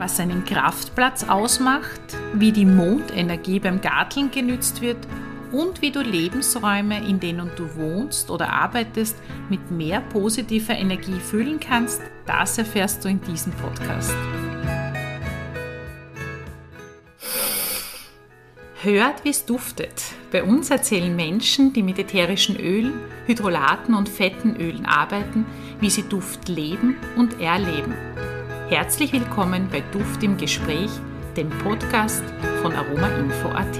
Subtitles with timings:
[0.00, 2.00] was einen Kraftplatz ausmacht,
[2.32, 4.96] wie die Mondenergie beim Garteln genützt wird
[5.52, 9.14] und wie du Lebensräume, in denen du wohnst oder arbeitest,
[9.50, 14.14] mit mehr positiver Energie füllen kannst, das erfährst du in diesem Podcast.
[18.82, 20.02] Hört, wie es duftet.
[20.32, 22.94] Bei uns erzählen Menschen, die mit ätherischen Ölen,
[23.26, 25.44] Hydrolaten und fetten Ölen arbeiten,
[25.78, 27.94] wie sie Duft leben und erleben.
[28.70, 30.92] Herzlich willkommen bei Duft im Gespräch,
[31.36, 32.22] dem Podcast
[32.62, 33.78] von aromainfo.at.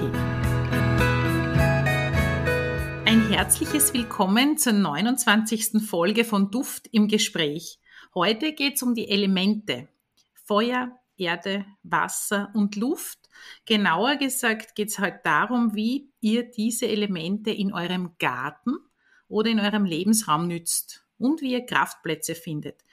[3.05, 5.81] Ein herzliches Willkommen zur 29.
[5.87, 7.79] Folge von Duft im Gespräch.
[8.13, 9.87] Heute geht es um die Elemente
[10.43, 13.29] Feuer, Erde, Wasser und Luft.
[13.65, 18.75] Genauer gesagt geht es heute darum, wie ihr diese Elemente in eurem Garten
[19.29, 22.83] oder in eurem Lebensraum nützt und wie ihr Kraftplätze findet.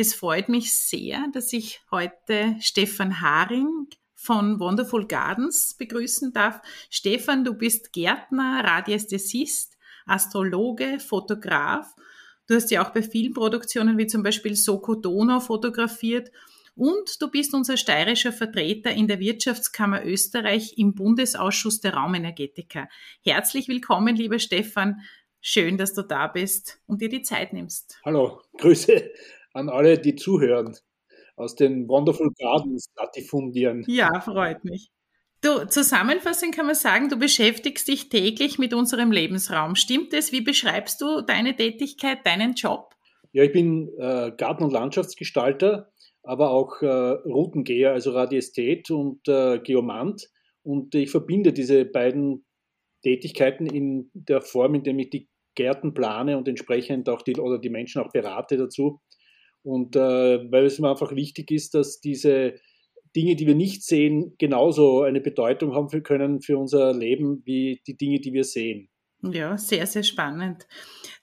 [0.00, 6.62] Es freut mich sehr, dass ich heute Stefan Haring von Wonderful Gardens begrüßen darf.
[6.88, 11.94] Stefan, du bist Gärtner, Radiästhesist, Astrologe, Fotograf.
[12.46, 16.30] Du hast ja auch bei vielen Produktionen wie zum Beispiel Soko Donau fotografiert
[16.74, 22.88] und du bist unser steirischer Vertreter in der Wirtschaftskammer Österreich im Bundesausschuss der Raumenergetiker.
[23.22, 25.02] Herzlich willkommen, lieber Stefan.
[25.42, 28.00] Schön, dass du da bist und dir die Zeit nimmst.
[28.02, 29.10] Hallo, Grüße
[29.52, 30.76] an alle, die zuhören,
[31.36, 33.84] aus den Wonderful Gardens latifundieren.
[33.86, 34.90] Ja, freut mich.
[35.42, 39.74] Du, zusammenfassend kann man sagen, du beschäftigst dich täglich mit unserem Lebensraum.
[39.74, 40.32] Stimmt es?
[40.32, 42.94] Wie beschreibst du deine Tätigkeit, deinen Job?
[43.32, 45.90] Ja, ich bin äh, Garten- und Landschaftsgestalter,
[46.22, 50.28] aber auch äh, Routengeher, also Radiestät und äh, Geomant.
[50.62, 52.44] Und ich verbinde diese beiden
[53.02, 57.58] Tätigkeiten in der Form, in der ich die Gärten plane und entsprechend auch die oder
[57.58, 59.00] die Menschen auch berate dazu.
[59.62, 62.54] Und äh, weil es mir einfach wichtig ist, dass diese
[63.14, 67.82] Dinge, die wir nicht sehen, genauso eine Bedeutung haben für, können für unser Leben wie
[67.86, 68.88] die Dinge, die wir sehen.
[69.22, 70.66] Ja, sehr, sehr spannend.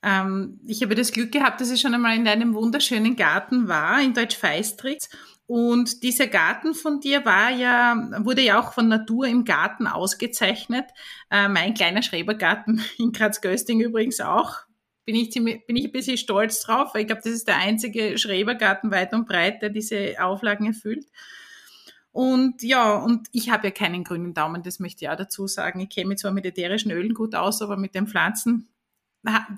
[0.03, 4.01] Ähm, ich habe das Glück gehabt, dass ich schon einmal in einem wunderschönen Garten war,
[4.01, 5.00] in Deutsch-Feistrich.
[5.47, 10.85] Und dieser Garten von dir war ja, wurde ja auch von Natur im Garten ausgezeichnet.
[11.31, 14.66] Äh, mein kleiner Schrebergarten in Graz-Gösting übrigens auch
[15.07, 17.56] bin ich, ziemlich, bin ich ein bisschen stolz drauf, weil ich glaube, das ist der
[17.56, 21.06] einzige Schrebergarten weit und breit, der diese Auflagen erfüllt.
[22.12, 25.79] Und ja, und ich habe ja keinen grünen Daumen, das möchte ich auch dazu sagen.
[25.79, 28.67] Ich mich zwar mit ätherischen Ölen gut aus, aber mit den Pflanzen,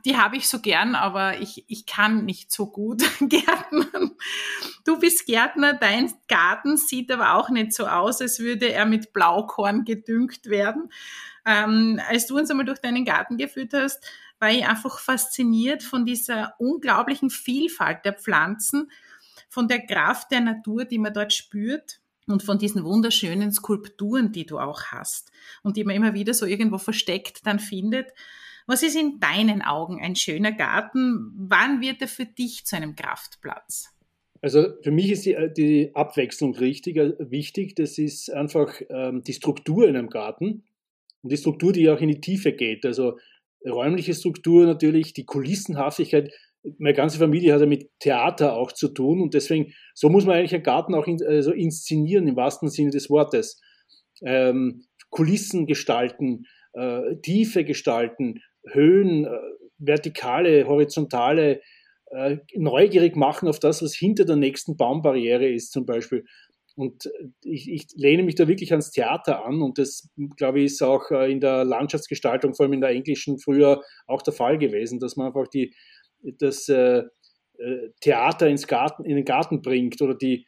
[0.06, 4.12] die habe ich so gern, aber ich, ich kann nicht so gut Gärtnern.
[4.86, 9.14] Du bist Gärtner, dein Garten sieht aber auch nicht so aus, als würde er mit
[9.14, 10.92] Blaukorn gedüngt werden.
[11.44, 14.06] Ähm, als du uns einmal durch deinen Garten geführt hast,
[14.40, 18.90] war ich einfach fasziniert von dieser unglaublichen Vielfalt der Pflanzen,
[19.50, 24.46] von der Kraft der Natur, die man dort spürt und von diesen wunderschönen Skulpturen, die
[24.46, 25.32] du auch hast
[25.64, 28.08] und die man immer wieder so irgendwo versteckt dann findet.
[28.68, 31.34] Was ist in deinen Augen ein schöner Garten?
[31.36, 33.90] Wann wird er für dich zu einem Kraftplatz?
[34.42, 37.76] Also für mich ist die, die Abwechslung richtig, äh, wichtig.
[37.76, 40.64] Das ist einfach ähm, die Struktur in einem Garten
[41.24, 42.86] und die Struktur, die auch in die Tiefe geht.
[42.86, 43.18] Also
[43.66, 46.34] räumliche Struktur natürlich, die Kulissenhaftigkeit.
[46.78, 50.36] Meine ganze Familie hat ja mit Theater auch zu tun und deswegen, so muss man
[50.36, 53.62] eigentlich einen Garten auch in, also inszenieren im wahrsten Sinne des Wortes.
[54.22, 59.30] Ähm, Kulissen gestalten, äh, Tiefe gestalten, Höhen, äh,
[59.78, 61.62] vertikale, horizontale,
[62.12, 66.26] äh, neugierig machen auf das, was hinter der nächsten Baumbarriere ist zum Beispiel.
[66.80, 67.12] Und
[67.44, 71.12] ich, ich, lehne mich da wirklich ans Theater an und das, glaube ich, ist auch
[71.12, 75.18] äh, in der Landschaftsgestaltung, vor allem in der englischen, früher auch der Fall gewesen, dass
[75.18, 75.76] man einfach die,
[76.22, 77.00] das äh,
[77.58, 80.48] äh, Theater ins Garten, in den Garten bringt oder die,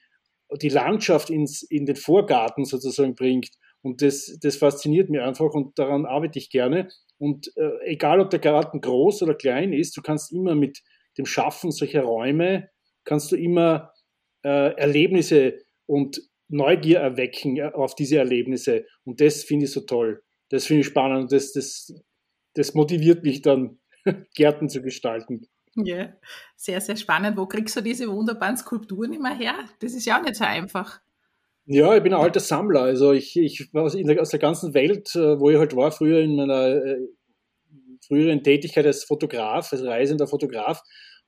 [0.62, 3.50] die Landschaft ins, in den Vorgarten sozusagen bringt.
[3.82, 6.88] Und das, das fasziniert mich einfach und daran arbeite ich gerne.
[7.18, 10.80] Und äh, egal, ob der Garten groß oder klein ist, du kannst immer mit
[11.18, 12.70] dem Schaffen solcher Räume,
[13.04, 13.92] kannst du immer
[14.46, 18.86] äh, Erlebnisse und Neugier erwecken auf diese Erlebnisse.
[19.06, 20.22] Und das finde ich so toll.
[20.50, 21.32] Das finde ich spannend.
[21.32, 21.94] Das, das,
[22.56, 23.80] das motiviert mich dann,
[24.36, 25.48] Gärten zu gestalten.
[25.76, 26.14] Ja,
[26.58, 27.38] sehr, sehr spannend.
[27.38, 29.56] Wo kriegst du diese wunderbaren Skulpturen immer her?
[29.80, 31.00] Das ist ja auch nicht so einfach.
[31.66, 32.82] Ja, ich bin ein alter Sammler.
[32.82, 36.68] Also ich, ich aus der ganzen Welt, äh, wo ich halt war, früher in meiner
[36.68, 36.98] äh,
[38.06, 40.82] früheren Tätigkeit als Fotograf, als reisender Fotograf,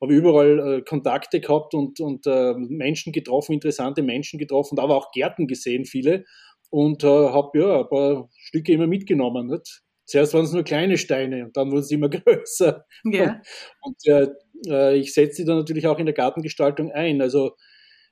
[0.03, 5.11] habe überall äh, Kontakte gehabt und, und äh, Menschen getroffen, interessante Menschen getroffen, aber auch
[5.11, 6.25] Gärten gesehen, viele.
[6.69, 9.47] Und äh, habe ja ein paar Stücke immer mitgenommen.
[9.47, 9.81] Nicht?
[10.05, 12.85] Zuerst waren es nur kleine Steine und dann wurden sie immer größer.
[13.05, 13.41] Ja.
[13.81, 14.27] Und, und äh,
[14.67, 17.21] äh, ich setze sie dann natürlich auch in der Gartengestaltung ein.
[17.21, 17.55] Also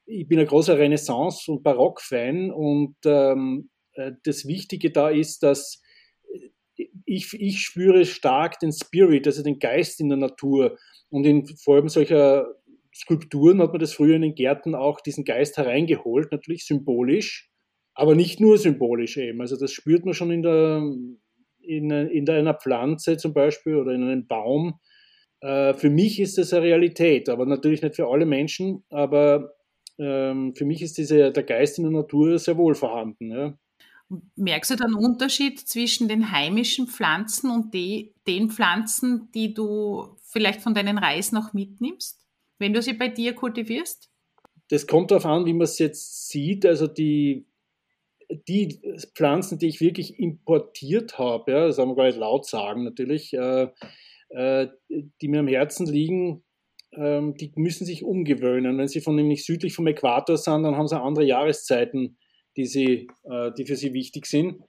[0.06, 5.82] ich bin ein großer Renaissance- und Barock-Fan und ähm, äh, das Wichtige da ist, dass
[7.06, 10.78] ich, ich spüre stark den Spirit, also den Geist in der Natur.
[11.10, 12.48] Und in Form solcher
[12.94, 17.50] Skulpturen hat man das früher in den Gärten auch diesen Geist hereingeholt, natürlich symbolisch,
[17.94, 19.42] aber nicht nur symbolisch eben.
[19.42, 20.82] Also das spürt man schon in der,
[21.62, 24.80] in, in einer Pflanze zum Beispiel oder in einem Baum.
[25.42, 29.54] Äh, für mich ist das eine Realität, aber natürlich nicht für alle Menschen, aber
[29.98, 33.32] ähm, für mich ist diese, der Geist in der Natur sehr wohl vorhanden.
[33.32, 33.58] Ja.
[34.36, 40.18] Merkst du da einen Unterschied zwischen den heimischen Pflanzen und die, den Pflanzen, die du
[40.24, 42.20] vielleicht von deinen Reisen noch mitnimmst,
[42.60, 44.10] wenn du sie bei dir kultivierst?
[44.70, 46.66] Das kommt darauf an, wie man es jetzt sieht.
[46.66, 47.46] Also die,
[48.48, 48.82] die
[49.16, 53.34] Pflanzen, die ich wirklich importiert habe, ja, das haben wir gar nicht laut sagen natürlich,
[53.34, 53.68] äh,
[54.30, 56.44] äh, die mir am Herzen liegen,
[56.92, 58.78] äh, die müssen sich umgewöhnen.
[58.78, 62.18] Wenn sie von nämlich südlich vom Äquator sind, dann haben sie andere Jahreszeiten
[62.58, 64.62] die, sie, äh, die für sie wichtig sind.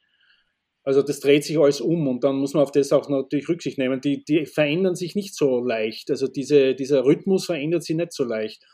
[0.84, 3.78] Also das dreht sich alles um und dann muss man auf das auch natürlich Rücksicht
[3.78, 4.00] nehmen.
[4.00, 6.10] Die, die verändern sich nicht so leicht.
[6.10, 8.64] Also diese, dieser Rhythmus verändert sich nicht so leicht.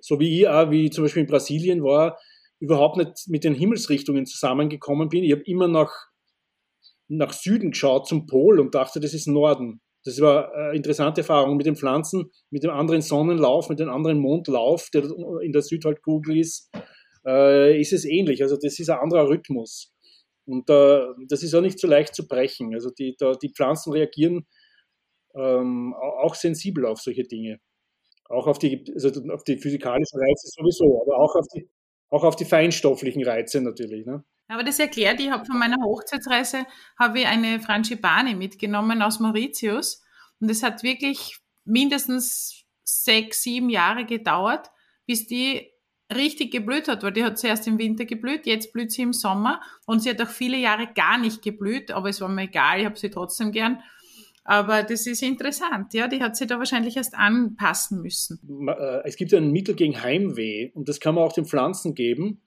[0.00, 2.18] So wie ich auch, wie zum Beispiel in Brasilien war,
[2.58, 5.22] überhaupt nicht mit den Himmelsrichtungen zusammengekommen bin.
[5.22, 5.92] Ich habe immer nach,
[7.06, 9.80] nach Süden geschaut, zum Pol und dachte, das ist Norden.
[10.04, 14.18] Das war eine interessante Erfahrung mit den Pflanzen, mit dem anderen Sonnenlauf, mit dem anderen
[14.18, 15.04] Mondlauf, der
[15.42, 16.72] in der Südhalbkugel ist
[17.26, 18.42] äh, ist es ähnlich.
[18.42, 19.92] Also das ist ein anderer Rhythmus.
[20.44, 22.74] Und äh, das ist auch nicht so leicht zu brechen.
[22.74, 24.46] Also die, da, die Pflanzen reagieren
[25.34, 27.60] ähm, auch sensibel auf solche Dinge.
[28.28, 31.68] Auch auf die, also auf die physikalischen Reize sowieso, aber auch auf die,
[32.10, 34.06] auch auf die feinstofflichen Reize natürlich.
[34.06, 34.24] Ne?
[34.48, 36.66] Aber das erklärt, ich habe von meiner Hochzeitsreise
[36.98, 40.02] habe ich eine Frangipane mitgenommen aus Mauritius
[40.40, 44.70] und es hat wirklich mindestens sechs, sieben Jahre gedauert,
[45.06, 45.71] bis die
[46.16, 49.60] richtig geblüht hat, weil die hat zuerst im Winter geblüht, jetzt blüht sie im Sommer
[49.86, 52.86] und sie hat auch viele Jahre gar nicht geblüht, aber es war mir egal, ich
[52.86, 53.82] habe sie trotzdem gern.
[54.44, 58.40] Aber das ist interessant, ja, die hat sie da wahrscheinlich erst anpassen müssen.
[58.68, 62.42] Äh, es gibt ein Mittel gegen Heimweh und das kann man auch den Pflanzen geben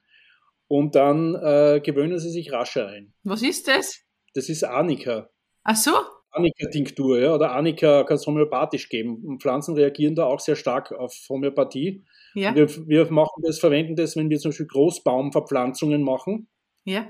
[0.68, 3.14] und dann äh, gewöhnen sie sich rascher ein.
[3.24, 4.02] Was ist das?
[4.34, 5.30] Das ist Arnika.
[5.64, 5.94] Ach so?
[6.36, 9.24] Arnika-Tinktur, ja, oder Arnika kann es homöopathisch geben.
[9.26, 12.04] Und Pflanzen reagieren da auch sehr stark auf Homöopathie.
[12.34, 12.54] Ja.
[12.54, 16.48] Wir, wir, machen das, verwenden das, wenn wir zum Beispiel Großbaumverpflanzungen machen.
[16.84, 17.10] Ja.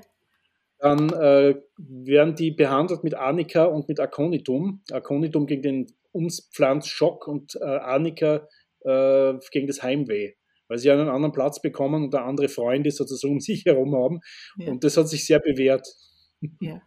[0.77, 4.83] Dann äh, werden die behandelt mit Arnika und mit Aconitum.
[4.91, 8.47] Aconitum gegen den Umspflanzschock und äh, Arnika
[8.81, 10.33] äh, gegen das Heimweh.
[10.67, 14.19] Weil sie einen anderen Platz bekommen und andere Freunde sozusagen um sich herum haben.
[14.57, 14.69] Ja.
[14.71, 15.87] Und das hat sich sehr bewährt.
[16.59, 16.81] Ja.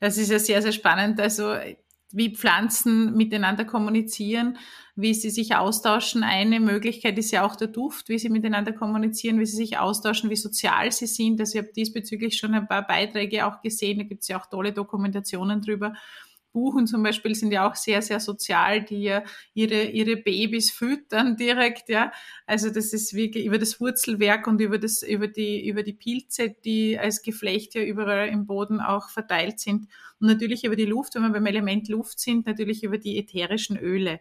[0.00, 1.20] Das ist ja sehr, sehr spannend.
[1.20, 1.54] Also
[2.12, 4.58] wie Pflanzen miteinander kommunizieren,
[4.96, 6.22] wie sie sich austauschen.
[6.22, 10.30] Eine Möglichkeit ist ja auch der Duft, wie sie miteinander kommunizieren, wie sie sich austauschen,
[10.30, 11.40] wie sozial sie sind.
[11.40, 14.46] Also ich habe diesbezüglich schon ein paar Beiträge auch gesehen, da gibt es ja auch
[14.46, 15.94] tolle Dokumentationen drüber.
[16.52, 19.24] Buchen zum Beispiel sind ja auch sehr, sehr sozial, die ja
[19.54, 22.12] ihre, ihre Babys füttern direkt, ja.
[22.46, 26.54] Also das ist wirklich über das Wurzelwerk und über das, über die, über die Pilze,
[26.64, 29.86] die als Geflecht ja überall im Boden auch verteilt sind.
[30.20, 33.76] Und natürlich über die Luft, wenn wir beim Element Luft sind, natürlich über die ätherischen
[33.78, 34.20] Öle.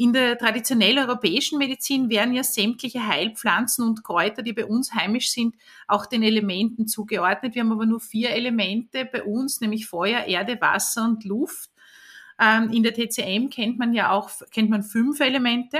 [0.00, 5.30] In der traditionell europäischen Medizin werden ja sämtliche Heilpflanzen und Kräuter, die bei uns heimisch
[5.30, 7.54] sind, auch den Elementen zugeordnet.
[7.54, 11.68] Wir haben aber nur vier Elemente bei uns, nämlich Feuer, Erde, Wasser und Luft.
[12.40, 15.76] Ähm, in der TCM kennt man ja auch, kennt man fünf Elemente.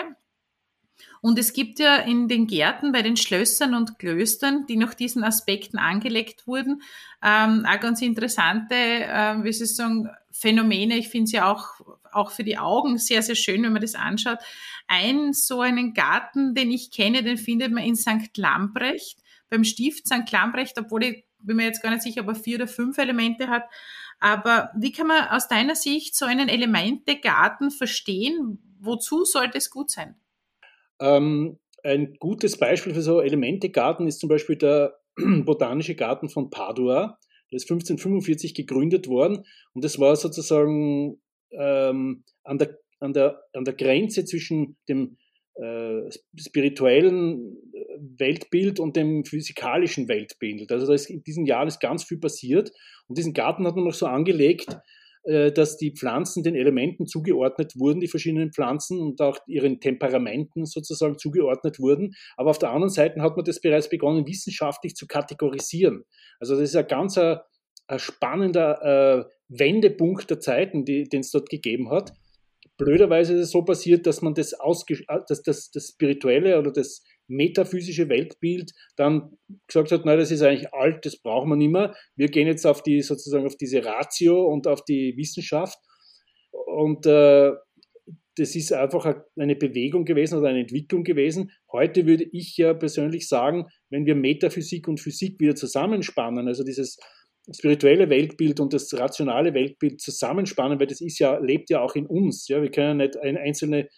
[1.20, 5.22] Und es gibt ja in den Gärten bei den Schlössern und Klöstern, die nach diesen
[5.22, 6.82] Aspekten angelegt wurden,
[7.22, 10.96] ähm, auch ganz interessante, äh, wie Sie sagen, Phänomene.
[10.96, 11.80] Ich finde es ja auch,
[12.12, 14.38] auch für die Augen sehr, sehr schön, wenn man das anschaut.
[14.88, 18.36] Ein so einen Garten, den ich kenne, den findet man in St.
[18.36, 19.18] Lambrecht,
[19.50, 20.30] beim Stift St.
[20.32, 23.48] Lambrecht, obwohl ich bin mir jetzt gar nicht sicher, ob er vier oder fünf Elemente
[23.48, 23.64] hat.
[24.18, 28.58] Aber wie kann man aus deiner Sicht so einen Elementegarten verstehen?
[28.78, 30.14] Wozu sollte es gut sein?
[31.00, 34.98] Ähm, ein gutes Beispiel für so Elementegarten ist zum Beispiel der
[35.44, 37.18] Botanische Garten von Padua.
[37.50, 43.64] Der ist 1545 gegründet worden und das war sozusagen ähm, an, der, an, der, an
[43.64, 45.16] der Grenze zwischen dem
[45.54, 47.56] äh, spirituellen
[48.18, 50.70] Weltbild und dem physikalischen Weltbild.
[50.70, 52.70] Also da ist in diesen Jahren ist ganz viel passiert
[53.08, 54.78] und diesen Garten hat man noch so angelegt, äh,
[55.24, 61.18] dass die Pflanzen den Elementen zugeordnet wurden, die verschiedenen Pflanzen und auch ihren Temperamenten sozusagen
[61.18, 62.14] zugeordnet wurden.
[62.36, 66.04] Aber auf der anderen Seite hat man das bereits begonnen, wissenschaftlich zu kategorisieren.
[66.38, 67.38] Also das ist ein ganz ein, äh,
[67.88, 72.12] ein spannender äh, Wendepunkt der Zeiten, den es dort gegeben hat.
[72.78, 77.02] Blöderweise ist es so passiert, dass man das, ausge dass das, das Spirituelle oder das
[77.30, 81.94] metaphysische Weltbild dann gesagt hat, nein, das ist eigentlich alt, das brauchen wir nicht mehr.
[82.16, 85.78] Wir gehen jetzt auf die sozusagen auf diese Ratio und auf die Wissenschaft.
[86.50, 87.52] Und äh,
[88.36, 91.50] das ist einfach eine Bewegung gewesen oder eine Entwicklung gewesen.
[91.72, 96.98] Heute würde ich ja persönlich sagen, wenn wir Metaphysik und Physik wieder zusammenspannen, also dieses
[97.52, 102.06] spirituelle Weltbild und das rationale Weltbild zusammenspannen, weil das ist ja, lebt ja auch in
[102.06, 102.46] uns.
[102.48, 102.62] Ja?
[102.62, 103.88] Wir können ja nicht einzelne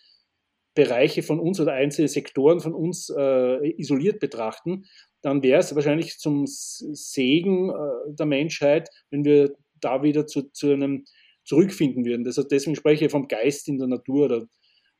[0.74, 4.84] Bereiche von uns oder einzelne Sektoren von uns äh, isoliert betrachten,
[5.20, 10.72] dann wäre es wahrscheinlich zum Segen äh, der Menschheit, wenn wir da wieder zu, zu
[10.72, 11.04] einem
[11.44, 12.24] zurückfinden würden.
[12.24, 14.42] Das, deswegen spreche ich vom Geist in der Natur, oder,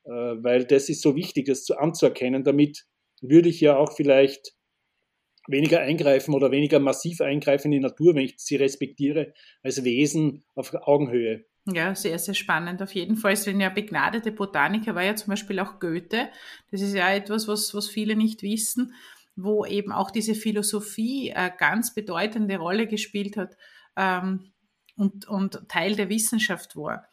[0.05, 2.43] äh, weil das ist so wichtig, das zu, anzuerkennen.
[2.43, 2.85] Damit
[3.21, 4.53] würde ich ja auch vielleicht
[5.47, 10.43] weniger eingreifen oder weniger massiv eingreifen in die Natur, wenn ich sie respektiere als Wesen
[10.55, 11.45] auf Augenhöhe.
[11.65, 13.37] Ja, sehr, sehr spannend auf jeden Fall.
[13.45, 16.29] Wenn ja begnadete Botaniker war ja zum Beispiel auch Goethe.
[16.71, 18.93] Das ist ja etwas, was, was viele nicht wissen,
[19.37, 23.55] wo eben auch diese Philosophie eine ganz bedeutende Rolle gespielt hat
[23.95, 24.51] ähm,
[24.97, 27.07] und, und Teil der Wissenschaft war.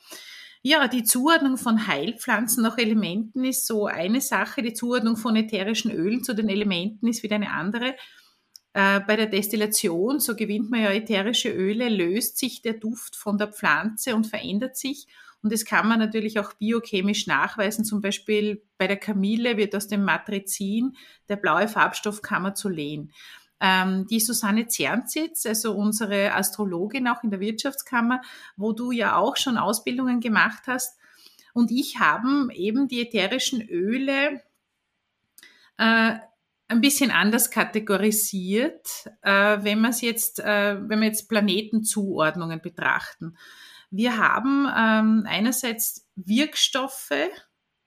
[0.63, 4.63] Ja, die Zuordnung von Heilpflanzen nach Elementen ist so eine Sache.
[4.63, 7.95] Die Zuordnung von ätherischen Ölen zu den Elementen ist wieder eine andere.
[8.73, 13.39] Äh, bei der Destillation, so gewinnt man ja ätherische Öle, löst sich der Duft von
[13.39, 15.09] der Pflanze und verändert sich.
[15.43, 17.85] Und das kann man natürlich auch biochemisch nachweisen.
[17.85, 20.97] Zum Beispiel bei der Kamille wird aus dem Matrizin
[21.29, 23.13] der blaue Farbstoff Kammerzulen.
[23.61, 28.21] Ähm, die Susanne Zernzitz, also unsere Astrologin auch in der Wirtschaftskammer,
[28.57, 31.01] wo du ja auch schon Ausbildungen gemacht hast,
[31.53, 34.43] und ich haben eben die ätherischen Öle
[35.79, 36.19] äh,
[36.71, 43.37] ein bisschen anders kategorisiert, äh, wenn man jetzt, äh, wenn wir jetzt Planetenzuordnungen betrachten.
[43.91, 47.29] Wir haben ähm, einerseits Wirkstoffe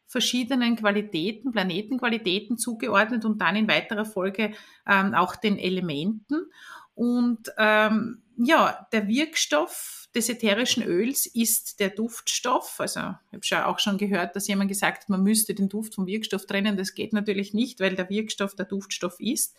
[0.05, 4.51] verschiedenen Qualitäten, Planetenqualitäten zugeordnet und dann in weiterer Folge
[4.85, 6.51] ähm, auch den Elementen.
[6.93, 12.79] Und ähm, ja, der Wirkstoff des ätherischen Öls ist der Duftstoff.
[12.79, 16.05] Also ich habe auch schon gehört, dass jemand gesagt hat, man müsste den Duft vom
[16.05, 16.77] Wirkstoff trennen.
[16.77, 19.55] Das geht natürlich nicht, weil der Wirkstoff der Duftstoff ist.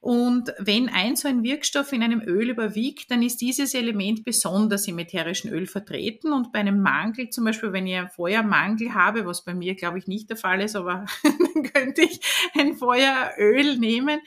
[0.00, 4.86] Und wenn ein so ein Wirkstoff in einem Öl überwiegt, dann ist dieses Element besonders
[4.86, 6.32] im ätherischen Öl vertreten.
[6.32, 9.98] Und bei einem Mangel, zum Beispiel, wenn ich einen Feuermangel habe, was bei mir, glaube
[9.98, 12.20] ich, nicht der Fall ist, aber dann könnte ich
[12.56, 14.20] ein Feueröl nehmen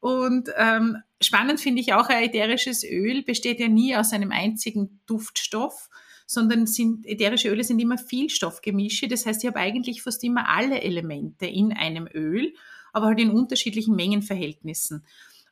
[0.00, 5.00] und ähm, spannend finde ich auch, ein ätherisches Öl besteht ja nie aus einem einzigen
[5.06, 5.88] Duftstoff,
[6.26, 9.08] sondern sind, ätherische Öle sind immer Vielstoffgemische.
[9.08, 12.52] Das heißt, ich habe eigentlich fast immer alle Elemente in einem Öl,
[12.92, 15.04] aber halt in unterschiedlichen Mengenverhältnissen.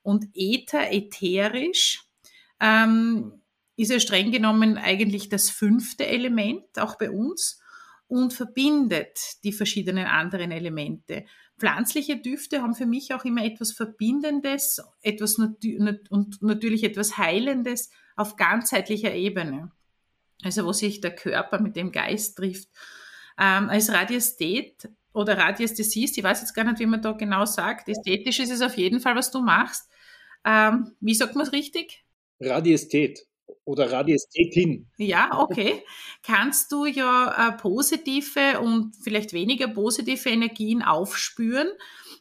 [0.02, 2.02] Und Äther, ätherisch,
[2.60, 3.40] ähm,
[3.76, 7.60] ist ja streng genommen eigentlich das fünfte Element, auch bei uns,
[8.06, 11.24] und verbindet die verschiedenen anderen Elemente.
[11.58, 18.37] Pflanzliche Düfte haben für mich auch immer etwas Verbindendes, etwas und natürlich etwas Heilendes auf
[18.37, 19.70] ganzheitlicher Ebene.
[20.42, 22.68] Also wo sich der Körper mit dem Geist trifft.
[23.38, 27.88] Ähm, als Radiesthet oder Radiästhesist, ich weiß jetzt gar nicht, wie man da genau sagt,
[27.88, 29.88] ästhetisch ist es auf jeden Fall, was du machst.
[30.44, 32.04] Ähm, wie sagt man es richtig?
[32.40, 33.26] Radiesthet
[33.64, 34.88] oder Radiästhetin.
[34.99, 35.83] Ja, okay.
[36.23, 41.68] Kannst du ja äh, positive und vielleicht weniger positive Energien aufspüren.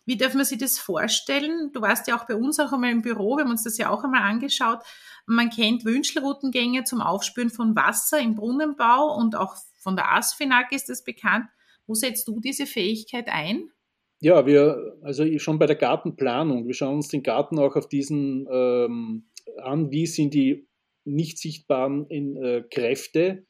[0.05, 1.71] Wie darf man sich das vorstellen?
[1.73, 3.89] Du warst ja auch bei uns auch einmal im Büro, wir haben uns das ja
[3.89, 4.79] auch einmal angeschaut.
[5.25, 10.89] Man kennt Wünschelroutengänge zum Aufspüren von Wasser im Brunnenbau und auch von der Asphinag ist
[10.89, 11.45] das bekannt.
[11.88, 13.69] Wo setzt du diese Fähigkeit ein?
[14.19, 18.47] Ja, wir, also schon bei der Gartenplanung, wir schauen uns den Garten auch auf diesen
[18.50, 19.29] ähm,
[19.62, 20.67] an, wie sind die
[21.05, 23.45] nicht sichtbaren in, äh, Kräfte,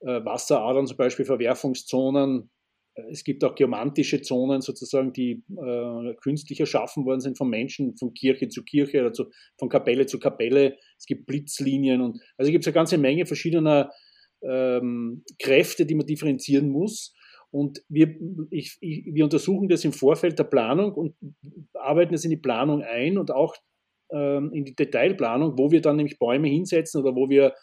[0.00, 2.50] äh, Wasseradern zum Beispiel, Verwerfungszonen.
[2.94, 7.96] Äh, es gibt auch geomantische Zonen sozusagen, die äh, künstlich erschaffen worden sind von Menschen,
[7.96, 9.26] von Kirche zu Kirche oder zu,
[9.58, 10.76] von Kapelle zu Kapelle.
[10.96, 13.90] Es gibt Blitzlinien und also gibt es eine ganze Menge verschiedener
[14.42, 17.14] ähm, Kräfte, die man differenzieren muss.
[17.50, 18.14] Und wir,
[18.50, 21.14] ich, ich, wir untersuchen das im Vorfeld der Planung und
[21.72, 23.56] arbeiten das in die Planung ein und auch
[24.10, 27.54] in die Detailplanung, wo wir dann nämlich Bäume hinsetzen oder wo wir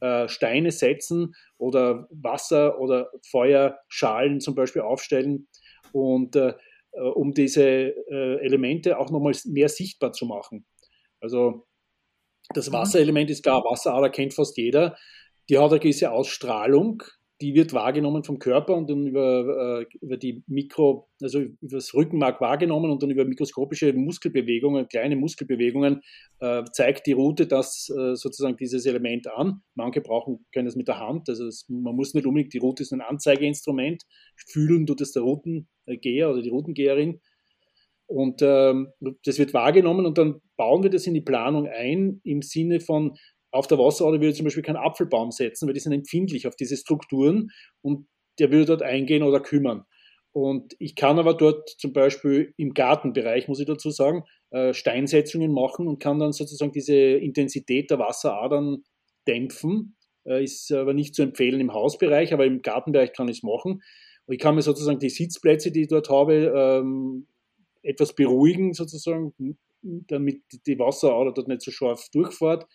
[0.00, 5.48] äh, Steine setzen oder Wasser- oder Feuerschalen zum Beispiel aufstellen
[5.92, 6.54] und äh,
[6.92, 10.66] äh um diese Elemente auch nochmal mehr sichtbar zu machen.
[11.20, 11.66] Also
[12.52, 12.74] das mhm.
[12.74, 14.96] Wasserelement ist klar, Wasserader kennt fast jeder.
[15.48, 17.02] Die hat eine gewisse Ausstrahlung,
[17.40, 21.92] die wird wahrgenommen vom Körper und dann über, äh, über die Mikro, also über das
[21.92, 26.00] Rückenmark wahrgenommen und dann über mikroskopische Muskelbewegungen, kleine Muskelbewegungen,
[26.38, 29.62] äh, zeigt die Route das äh, sozusagen dieses Element an.
[29.74, 32.84] Manche brauchen, können das mit der Hand, also es, man muss nicht unbedingt, die Route
[32.84, 34.04] ist ein Anzeigeinstrument,
[34.46, 37.20] fühlen tut es der Routengeher oder die Routengeherin.
[38.06, 38.88] Und ähm,
[39.24, 43.16] das wird wahrgenommen und dann bauen wir das in die Planung ein im Sinne von,
[43.54, 46.56] auf der Wasserader würde ich zum Beispiel keinen Apfelbaum setzen, weil die sind empfindlich auf
[46.56, 47.50] diese Strukturen
[47.82, 48.06] und
[48.38, 49.84] der würde dort eingehen oder kümmern.
[50.32, 55.52] Und ich kann aber dort zum Beispiel im Gartenbereich, muss ich dazu sagen, äh, Steinsetzungen
[55.52, 58.82] machen und kann dann sozusagen diese Intensität der Wasseradern
[59.28, 59.96] dämpfen.
[60.26, 63.82] Äh, ist aber nicht zu empfehlen im Hausbereich, aber im Gartenbereich kann ich es machen.
[64.26, 67.28] Ich kann mir sozusagen die Sitzplätze, die ich dort habe, ähm,
[67.82, 69.32] etwas beruhigen, sozusagen,
[69.82, 72.66] damit die Wasserader dort nicht so scharf durchfährt.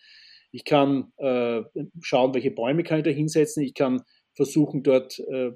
[0.52, 1.62] Ich kann äh,
[2.00, 3.62] schauen, welche Bäume kann ich da hinsetzen.
[3.62, 4.02] Ich kann
[4.34, 5.52] versuchen, dort äh,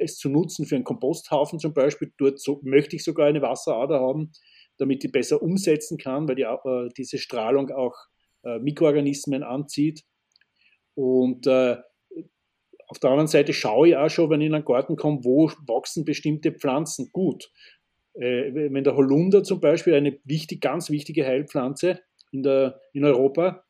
[0.00, 2.12] es zu nutzen für einen Komposthaufen zum Beispiel.
[2.18, 4.32] Dort so, möchte ich sogar eine Wasserader haben,
[4.78, 7.94] damit die besser umsetzen kann, weil die, äh, diese Strahlung auch
[8.44, 10.02] äh, Mikroorganismen anzieht.
[10.94, 11.76] Und äh,
[12.88, 15.50] auf der anderen Seite schaue ich auch schon, wenn ich in einen Garten komme, wo
[15.66, 17.50] wachsen bestimmte Pflanzen gut.
[18.14, 23.64] Äh, wenn der Holunder zum Beispiel, eine wichtig, ganz wichtige Heilpflanze in, der, in Europa,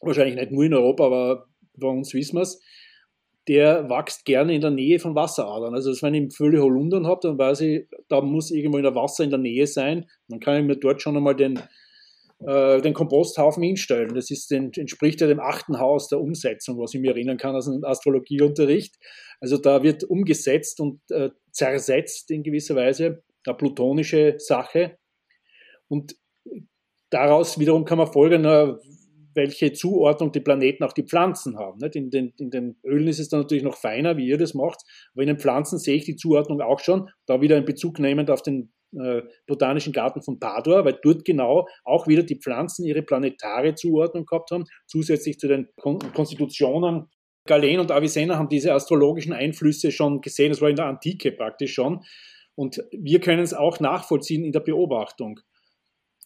[0.00, 2.60] wahrscheinlich nicht nur in Europa, aber bei uns wissen wir es,
[3.48, 5.74] der wächst gerne in der Nähe von Wasseradern.
[5.74, 9.24] Also wenn ich Fülle Holundern habe, dann weiß ich, da muss irgendwo in der Wasser
[9.24, 10.06] in der Nähe sein.
[10.28, 11.58] Dann kann ich mir dort schon einmal den,
[12.46, 14.14] äh, den Komposthaufen hinstellen.
[14.14, 17.64] Das ist entspricht ja dem achten Haus der Umsetzung, was ich mir erinnern kann aus
[17.64, 18.96] dem Astrologieunterricht.
[19.40, 24.98] Also da wird umgesetzt und äh, zersetzt in gewisser Weise eine plutonische Sache.
[25.88, 26.14] Und
[27.08, 28.44] daraus wiederum kann man folgen,
[29.34, 31.82] welche Zuordnung die Planeten auch die Pflanzen haben.
[31.92, 34.82] In den, in den Ölen ist es dann natürlich noch feiner, wie ihr das macht,
[35.12, 38.30] aber in den Pflanzen sehe ich die Zuordnung auch schon, da wieder in Bezug nehmend
[38.30, 43.02] auf den äh, Botanischen Garten von Padua, weil dort genau auch wieder die Pflanzen ihre
[43.02, 47.06] planetare Zuordnung gehabt haben, zusätzlich zu den Kon Konstitutionen.
[47.46, 51.72] Galen und Avicenna haben diese astrologischen Einflüsse schon gesehen, das war in der Antike praktisch
[51.72, 52.00] schon.
[52.54, 55.40] Und wir können es auch nachvollziehen in der Beobachtung.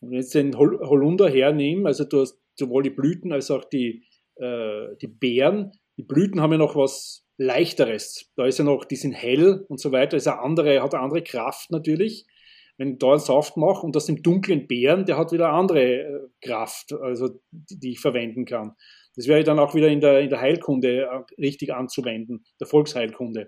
[0.01, 4.05] Wenn wir jetzt den Holunder hernehmen, also du hast sowohl die Blüten als auch die,
[4.37, 5.73] äh, die Beeren.
[5.97, 8.31] Die Blüten haben ja noch was Leichteres.
[8.37, 10.17] Da ist ja noch, die sind hell und so weiter.
[10.17, 12.27] Ist eine andere, hat eine andere Kraft natürlich.
[12.77, 15.59] Wenn ich da einen Saft mache und das im dunklen Beeren, der hat wieder eine
[15.59, 18.73] andere äh, Kraft, also die, die ich verwenden kann.
[19.17, 23.47] Das wäre dann auch wieder in der, in der Heilkunde äh, richtig anzuwenden, der Volksheilkunde.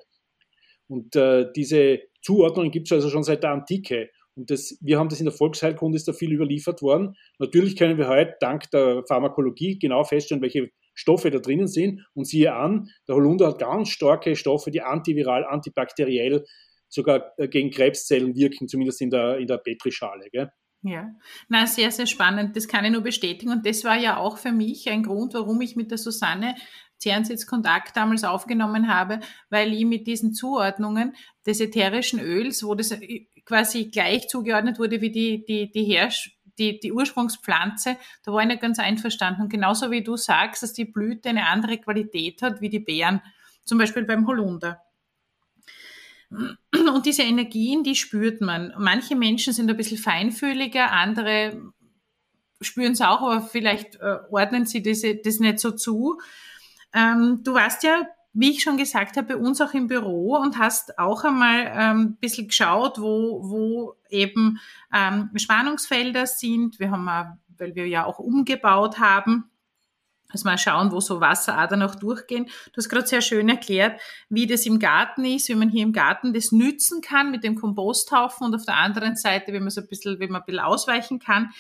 [0.88, 4.11] Und äh, diese Zuordnung gibt es also schon seit der Antike.
[4.37, 7.16] Und das, wir haben das in der Volksheilkunde, ist da viel überliefert worden.
[7.38, 12.07] Natürlich können wir heute dank der Pharmakologie genau feststellen, welche Stoffe da drinnen sind.
[12.14, 16.44] Und siehe an, der Holunder hat ganz starke Stoffe, die antiviral, antibakteriell,
[16.88, 20.29] sogar äh, gegen Krebszellen wirken, zumindest in der, in der Petrischale.
[20.31, 20.51] Gell?
[20.83, 21.11] Ja,
[21.49, 22.57] na sehr, sehr spannend.
[22.57, 23.51] Das kann ich nur bestätigen.
[23.51, 26.55] Und das war ja auch für mich ein Grund, warum ich mit der Susanne
[26.98, 31.14] Zernsitz Kontakt damals aufgenommen habe, weil ich mit diesen Zuordnungen
[31.46, 32.94] des ätherischen Öls, wo das
[33.44, 38.48] quasi gleich zugeordnet wurde wie die, die, die Herrsch die, die Ursprungspflanze, da war ich
[38.48, 39.42] nicht ganz einverstanden.
[39.42, 43.20] Und genauso wie du sagst, dass die Blüte eine andere Qualität hat wie die Beeren,
[43.64, 44.80] zum Beispiel beim Holunder.
[46.30, 48.72] Und diese Energien, die spürt man.
[48.78, 51.72] Manche Menschen sind ein bisschen feinfühliger, andere
[52.61, 56.18] spüren es auch, aber vielleicht äh, ordnen sie diese, das nicht so zu.
[56.96, 60.59] Ähm, du warst ja, wie ich schon gesagt habe, bei uns auch im Büro und
[60.59, 64.59] hast auch einmal ähm, ein bisschen geschaut, wo, wo eben
[64.92, 66.80] ähm, Spannungsfelder sind.
[66.80, 69.50] Wir haben, auch, weil wir ja auch umgebaut haben,
[70.28, 72.46] also mal schauen, wo so Wasseradern auch durchgehen.
[72.46, 75.92] Du hast gerade sehr schön erklärt, wie das im Garten ist, wie man hier im
[75.92, 79.82] Garten das nützen kann mit dem Komposthaufen und auf der anderen Seite, wie man so
[79.82, 81.52] ein bisschen, wie man ein bisschen ausweichen kann.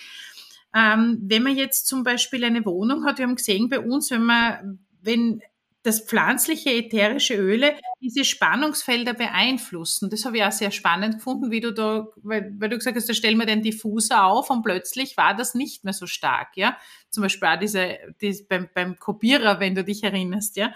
[0.74, 4.24] Ähm, wenn man jetzt zum Beispiel eine Wohnung hat, wir haben gesehen bei uns, wenn
[4.24, 5.40] man wenn
[5.86, 10.10] das pflanzliche ätherische Öle diese Spannungsfelder beeinflussen.
[10.10, 13.08] Das habe ich auch sehr spannend gefunden, wie du da, weil, weil du gesagt hast,
[13.08, 16.76] da stellen wir den Diffuser auf und plötzlich war das nicht mehr so stark, ja.
[17.08, 20.74] Zum Beispiel auch diese, diese beim, beim Kopierer, wenn du dich erinnerst, ja.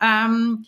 [0.00, 0.66] Ähm,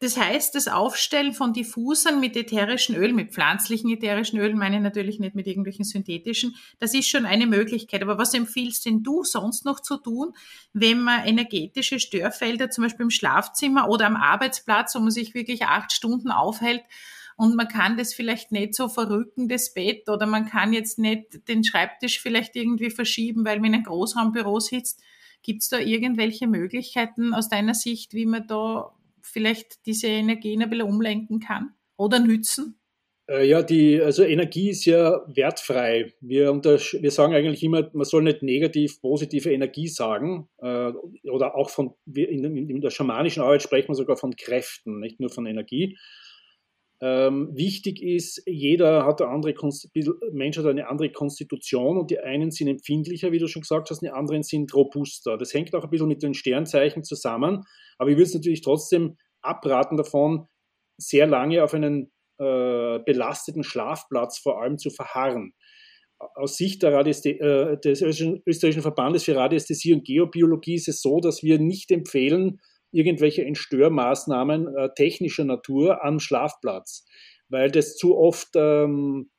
[0.00, 4.82] das heißt, das Aufstellen von Diffusern mit ätherischen Ölen, mit pflanzlichen ätherischen Ölen, meine ich
[4.82, 8.02] natürlich nicht mit irgendwelchen synthetischen, das ist schon eine Möglichkeit.
[8.02, 10.32] Aber was empfiehlst denn du sonst noch zu tun,
[10.72, 15.64] wenn man energetische Störfelder zum Beispiel im Schlafzimmer oder am Arbeitsplatz, wo man sich wirklich
[15.64, 16.82] acht Stunden aufhält,
[17.36, 21.48] und man kann das vielleicht nicht so verrücken, das Bett, oder man kann jetzt nicht
[21.48, 25.00] den Schreibtisch vielleicht irgendwie verschieben, weil man in einem Großraumbüro sitzt.
[25.42, 28.92] Gibt es da irgendwelche Möglichkeiten aus deiner Sicht, wie man da
[29.30, 32.80] vielleicht diese Energien ein bisschen umlenken kann oder nützen?
[33.30, 36.12] Äh, ja, die, also Energie ist ja wertfrei.
[36.20, 40.48] Wir, wir sagen eigentlich immer, man soll nicht negativ positive Energie sagen.
[40.58, 40.92] Äh,
[41.30, 45.30] oder auch von, in, in der schamanischen Arbeit sprechen wir sogar von Kräften, nicht nur
[45.30, 45.96] von Energie.
[47.02, 49.54] Ähm, wichtig ist, jeder hat eine andere
[50.32, 54.02] Mensch hat eine andere Konstitution und die einen sind empfindlicher, wie du schon gesagt hast,
[54.02, 55.38] die anderen sind robuster.
[55.38, 57.62] Das hängt auch ein bisschen mit den Sternzeichen zusammen,
[57.96, 60.46] aber ich würde es natürlich trotzdem abraten davon,
[60.98, 65.54] sehr lange auf einen äh, belasteten Schlafplatz vor allem zu verharren.
[66.18, 71.58] Aus Sicht äh, des österreichischen Verbandes für Radiästhesie und Geobiologie ist es so, dass wir
[71.58, 72.60] nicht empfehlen,
[72.92, 77.06] irgendwelche Entstörmaßnahmen äh, technischer Natur am Schlafplatz,
[77.48, 79.30] weil das zu oft, ähm,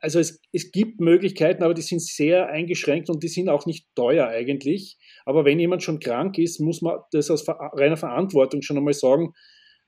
[0.00, 3.86] also es, es gibt Möglichkeiten, aber die sind sehr eingeschränkt und die sind auch nicht
[3.94, 4.98] teuer eigentlich.
[5.24, 9.32] Aber wenn jemand schon krank ist, muss man das aus reiner Verantwortung schon einmal sagen,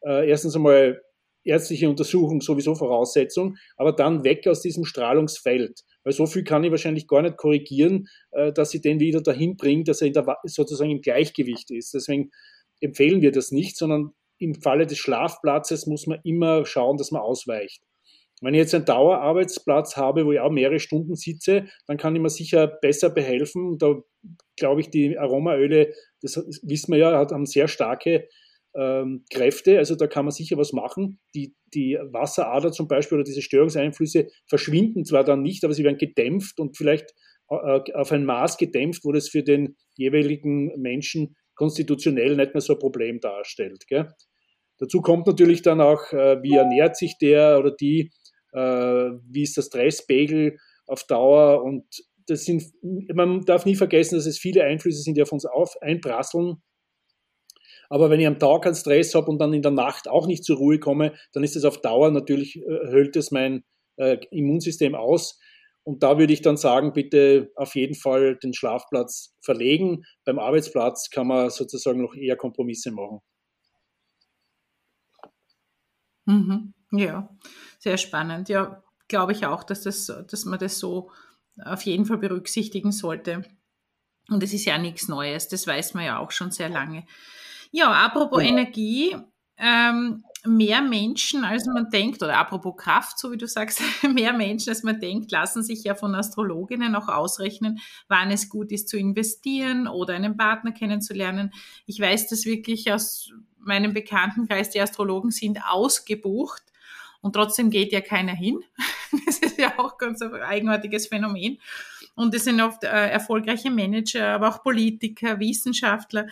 [0.05, 1.01] äh, erstens einmal
[1.45, 5.81] ärztliche Untersuchung sowieso Voraussetzung, aber dann weg aus diesem Strahlungsfeld.
[6.05, 9.57] Weil so viel kann ich wahrscheinlich gar nicht korrigieren, äh, dass ich den wieder dahin
[9.57, 10.13] bringe, dass er
[10.45, 11.95] sozusagen im Gleichgewicht ist.
[11.95, 12.31] Deswegen
[12.81, 17.23] empfehlen wir das nicht, sondern im Falle des Schlafplatzes muss man immer schauen, dass man
[17.23, 17.83] ausweicht.
[18.41, 22.21] Wenn ich jetzt einen Dauerarbeitsplatz habe, wo ich auch mehrere Stunden sitze, dann kann ich
[22.21, 23.79] mir sicher besser behelfen.
[23.79, 23.95] Da
[24.57, 28.29] glaube ich, die Aromaöle, das wissen wir ja, haben sehr starke
[28.75, 29.79] ähm, Kräfte.
[29.79, 31.21] Also da kann man sicher was machen.
[31.35, 35.99] Die, die Wasserader zum Beispiel oder diese Störungseinflüsse verschwinden zwar dann nicht, aber sie werden
[35.99, 37.13] gedämpft und vielleicht
[37.49, 42.75] äh, auf ein Maß gedämpft, wo das für den jeweiligen Menschen konstitutionell nicht mehr so
[42.75, 43.87] ein Problem darstellt.
[43.87, 44.09] Gell?
[44.79, 48.11] Dazu kommt natürlich dann auch, äh, wie ernährt sich der oder die,
[48.53, 50.57] äh, wie ist der Stresspegel
[50.87, 51.85] auf Dauer und
[52.27, 55.75] das sind, man darf nie vergessen, dass es viele Einflüsse sind, die auf uns auf
[55.83, 56.63] einprasseln
[57.93, 60.45] aber wenn ich am Tag keinen Stress habe und dann in der Nacht auch nicht
[60.45, 63.65] zur Ruhe komme, dann ist es auf Dauer natürlich, äh, höhlt es mein
[63.97, 65.39] äh, Immunsystem aus.
[65.83, 70.05] Und da würde ich dann sagen, bitte auf jeden Fall den Schlafplatz verlegen.
[70.25, 73.21] Beim Arbeitsplatz kann man sozusagen noch eher Kompromisse machen.
[76.25, 76.73] Mhm.
[76.93, 77.29] Ja,
[77.79, 78.49] sehr spannend.
[78.49, 81.11] Ja, glaube ich auch, dass, das, dass man das so
[81.63, 83.45] auf jeden Fall berücksichtigen sollte.
[84.31, 87.05] Und es ist ja nichts Neues, das weiß man ja auch schon sehr lange.
[87.73, 88.53] Ja, apropos genau.
[88.53, 89.17] Energie,
[89.57, 93.81] ähm, mehr Menschen, als man denkt, oder apropos Kraft, so wie du sagst,
[94.15, 98.73] mehr Menschen, als man denkt, lassen sich ja von Astrologinnen auch ausrechnen, wann es gut
[98.73, 101.53] ist zu investieren oder einen Partner kennenzulernen.
[101.87, 106.63] Ich weiß das wirklich aus meinem Bekanntenkreis, die Astrologen sind ausgebucht
[107.23, 108.61] und trotzdem geht ja keiner hin.
[109.27, 111.59] Das ist ja auch ganz ein eigenartiges Phänomen.
[112.15, 116.29] Und es sind oft äh, erfolgreiche Manager, aber auch Politiker, Wissenschaftler.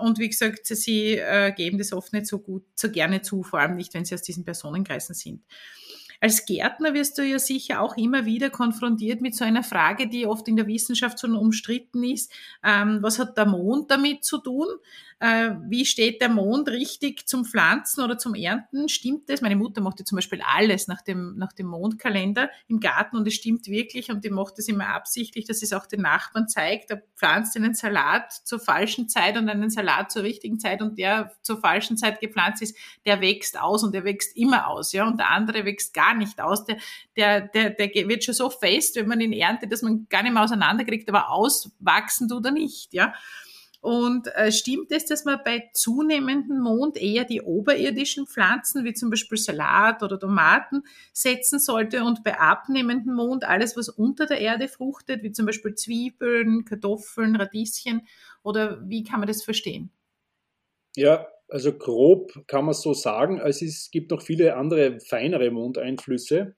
[0.00, 3.60] Und wie gesagt, sie äh, geben das oft nicht so gut, so gerne zu, vor
[3.60, 5.42] allem nicht, wenn sie aus diesen Personenkreisen sind.
[6.22, 10.26] Als Gärtner wirst du ja sicher auch immer wieder konfrontiert mit so einer Frage, die
[10.26, 12.30] oft in der Wissenschaft schon umstritten ist.
[12.62, 14.66] Ähm, was hat der Mond damit zu tun?
[15.22, 18.88] Äh, wie steht der Mond richtig zum Pflanzen oder zum Ernten?
[18.88, 19.42] Stimmt das?
[19.42, 23.28] Meine Mutter macht ja zum Beispiel alles nach dem, nach dem Mondkalender im Garten und
[23.28, 26.90] es stimmt wirklich und die macht das immer absichtlich, dass es auch den Nachbarn zeigt.
[26.90, 31.32] Da pflanzt einen Salat zur falschen Zeit und einen Salat zur richtigen Zeit und der
[31.42, 35.18] zur falschen Zeit gepflanzt ist, der wächst aus und der wächst immer aus, ja, und
[35.18, 36.64] der andere wächst gar nicht aus.
[36.64, 36.78] Der,
[37.14, 40.32] der, der, der wird schon so fest, wenn man ihn erntet, dass man gar nicht
[40.32, 43.12] mehr auseinanderkriegt, aber auswachsen tut er nicht, ja.
[43.80, 49.08] Und äh, stimmt es, dass man bei zunehmendem Mond eher die oberirdischen Pflanzen, wie zum
[49.08, 50.82] Beispiel Salat oder Tomaten,
[51.14, 55.74] setzen sollte und bei abnehmendem Mond alles, was unter der Erde fruchtet, wie zum Beispiel
[55.74, 58.02] Zwiebeln, Kartoffeln, Radieschen?
[58.42, 59.90] Oder wie kann man das verstehen?
[60.94, 63.40] Ja, also grob kann man es so sagen.
[63.40, 66.54] Also es gibt noch viele andere feinere Mondeinflüsse.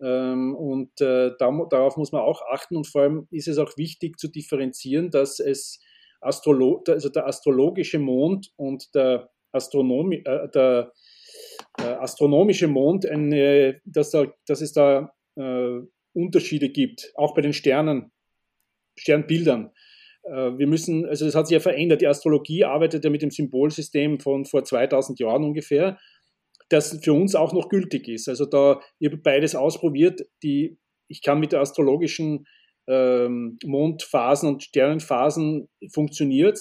[0.00, 2.76] Ähm, und äh, darauf muss man auch achten.
[2.76, 5.80] Und vor allem ist es auch wichtig zu differenzieren, dass es
[6.24, 10.92] Astrolo also der astrologische Mond und der, Astronomi äh, der
[11.78, 15.80] äh, astronomische Mond, eine, dass, da, dass es da äh,
[16.12, 18.12] Unterschiede gibt, auch bei den Sternen,
[18.96, 19.70] Sternbildern.
[20.24, 22.00] Äh, wir müssen, also das hat sich ja verändert.
[22.00, 25.98] Die Astrologie arbeitet ja mit dem Symbolsystem von vor 2000 Jahren ungefähr,
[26.68, 28.28] das für uns auch noch gültig ist.
[28.28, 30.22] Also da, ich habe beides ausprobiert.
[30.42, 32.46] Die, ich kann mit der astrologischen
[32.88, 36.58] ähm, Mondphasen und Sternenphasen funktioniert.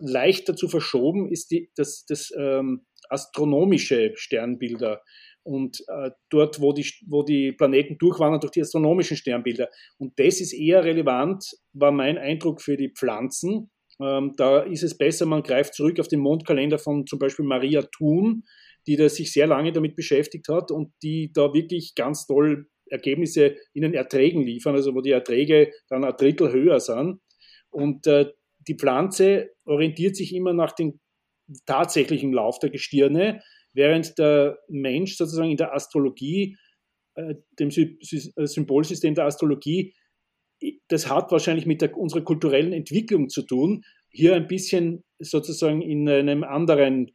[0.00, 5.02] Leichter zu verschoben ist die, das, das ähm, astronomische Sternbilder
[5.42, 9.68] und äh, dort, wo die, wo die Planeten durchwandern durch die astronomischen Sternbilder.
[9.98, 13.70] Und das ist eher relevant, war mein Eindruck für die Pflanzen.
[14.00, 17.82] Ähm, da ist es besser, man greift zurück auf den Mondkalender von zum Beispiel Maria
[17.82, 18.44] Thun,
[18.86, 23.56] die da sich sehr lange damit beschäftigt hat und die da wirklich ganz toll Ergebnisse
[23.72, 27.20] in den Erträgen liefern, also wo die Erträge dann ein Drittel höher sind.
[27.70, 28.26] Und äh,
[28.66, 31.00] die Pflanze orientiert sich immer nach dem
[31.66, 33.42] tatsächlichen Lauf der Gestirne.
[33.72, 36.56] während der Mensch sozusagen in der Astrologie,
[37.14, 39.94] äh, dem Sy äh, Symbolsystem der Astrologie,
[40.88, 46.08] das hat wahrscheinlich mit der, unserer kulturellen Entwicklung zu tun, hier ein bisschen sozusagen in
[46.08, 47.12] einem anderen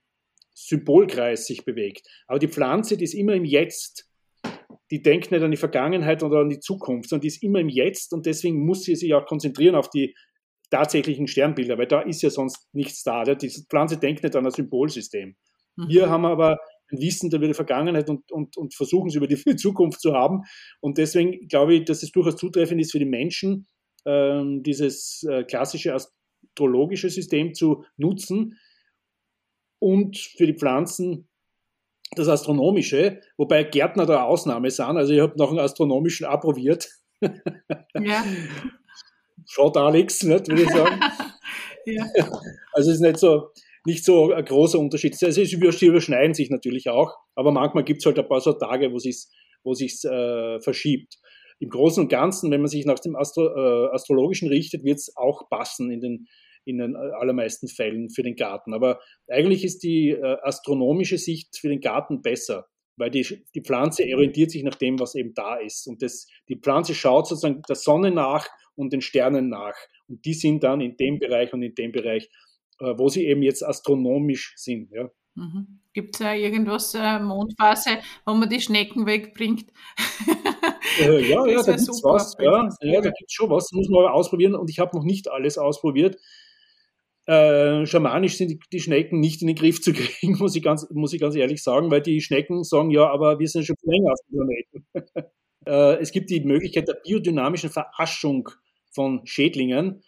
[0.53, 2.07] Symbolkreis sich bewegt.
[2.27, 4.09] Aber die Pflanze, die ist immer im Jetzt.
[4.91, 7.69] Die denkt nicht an die Vergangenheit oder an die Zukunft, sondern die ist immer im
[7.69, 10.15] Jetzt und deswegen muss sie sich auch konzentrieren auf die
[10.69, 13.23] tatsächlichen Sternbilder, weil da ist ja sonst nichts da.
[13.23, 15.35] Die Pflanze denkt nicht an ein Symbolsystem.
[15.75, 15.89] Mhm.
[15.89, 16.57] Wir haben aber
[16.91, 20.43] ein Wissen über die Vergangenheit und, und, und versuchen es über die Zukunft zu haben.
[20.81, 23.67] Und deswegen glaube ich, dass es durchaus zutreffend ist für die Menschen,
[24.05, 28.57] ähm, dieses äh, klassische astrologische System zu nutzen
[29.79, 31.27] und für die Pflanzen
[32.15, 34.97] das astronomische, wobei Gärtner da Ausnahme sind.
[34.97, 36.87] Also ich habe noch einen astronomischen approbiert.
[37.21, 38.23] Ja.
[39.47, 40.99] Schaut Alex, nicht, würde ich sagen.
[41.85, 42.05] ja.
[42.73, 43.49] Also es ist nicht so,
[43.85, 45.13] nicht so ein großer Unterschied.
[45.23, 48.91] Also sie überschneiden sich natürlich auch, aber manchmal gibt es halt ein paar so Tage,
[48.91, 49.27] wo sich
[49.65, 51.17] wo sich's, äh, verschiebt.
[51.59, 55.15] Im Großen und Ganzen, wenn man sich nach dem Astro, äh, Astrologischen richtet, wird es
[55.17, 56.27] auch passen in den,
[56.65, 58.73] in den allermeisten Fällen für den Garten.
[58.73, 64.03] Aber eigentlich ist die äh, astronomische Sicht für den Garten besser, weil die, die Pflanze
[64.03, 65.87] orientiert sich nach dem, was eben da ist.
[65.87, 69.75] Und das, die Pflanze schaut sozusagen der Sonne nach und den Sternen nach.
[70.07, 72.29] Und die sind dann in dem Bereich und in dem Bereich
[72.79, 74.91] äh, wo sie eben jetzt astronomisch sind.
[74.91, 75.09] Ja.
[75.35, 75.79] Mhm.
[75.93, 79.71] Gibt es ja irgendwas, äh, Mondphase, wo man die Schnecken wegbringt?
[80.99, 82.35] äh, ja, ja, da gibt es was.
[82.39, 85.03] Ja, ja, da gibt es schon was, muss man aber ausprobieren und ich habe noch
[85.03, 86.17] nicht alles ausprobiert.
[87.27, 91.13] Äh, schamanisch sind die, Schnecken nicht in den Griff zu kriegen, muss ich, ganz, muss
[91.13, 94.19] ich ganz ehrlich sagen, weil die Schnecken sagen, ja, aber wir sind schon länger auf
[94.29, 95.31] dem Planeten.
[95.65, 98.49] äh, es gibt die Möglichkeit der biodynamischen Veraschung
[98.93, 100.03] von Schädlingen.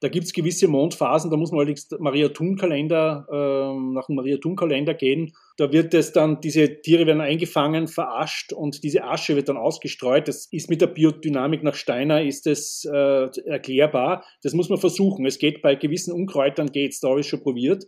[0.00, 5.32] Da gibt es gewisse Mondphasen, da muss man allerdings Maria-Thun-Kalender, äh, nach dem Maria-Thun-Kalender gehen.
[5.58, 10.26] Da wird es dann, diese Tiere werden eingefangen, verascht und diese Asche wird dann ausgestreut.
[10.26, 14.24] Das ist mit der Biodynamik nach Steiner, ist das äh, erklärbar.
[14.42, 15.26] Das muss man versuchen.
[15.26, 17.84] Es geht bei gewissen Unkräutern, geht's, da habe ich schon probiert.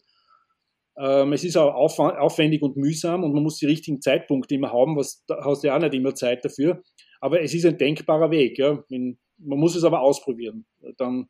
[0.98, 4.96] Ähm, es ist auch aufwendig und mühsam und man muss die richtigen Zeitpunkte immer haben,
[4.96, 6.82] was, da hast du ja auch nicht immer Zeit dafür.
[7.20, 8.58] Aber es ist ein denkbarer Weg.
[8.58, 8.84] Ja.
[8.90, 9.16] Man
[9.58, 10.66] muss es aber ausprobieren.
[10.98, 11.28] Dann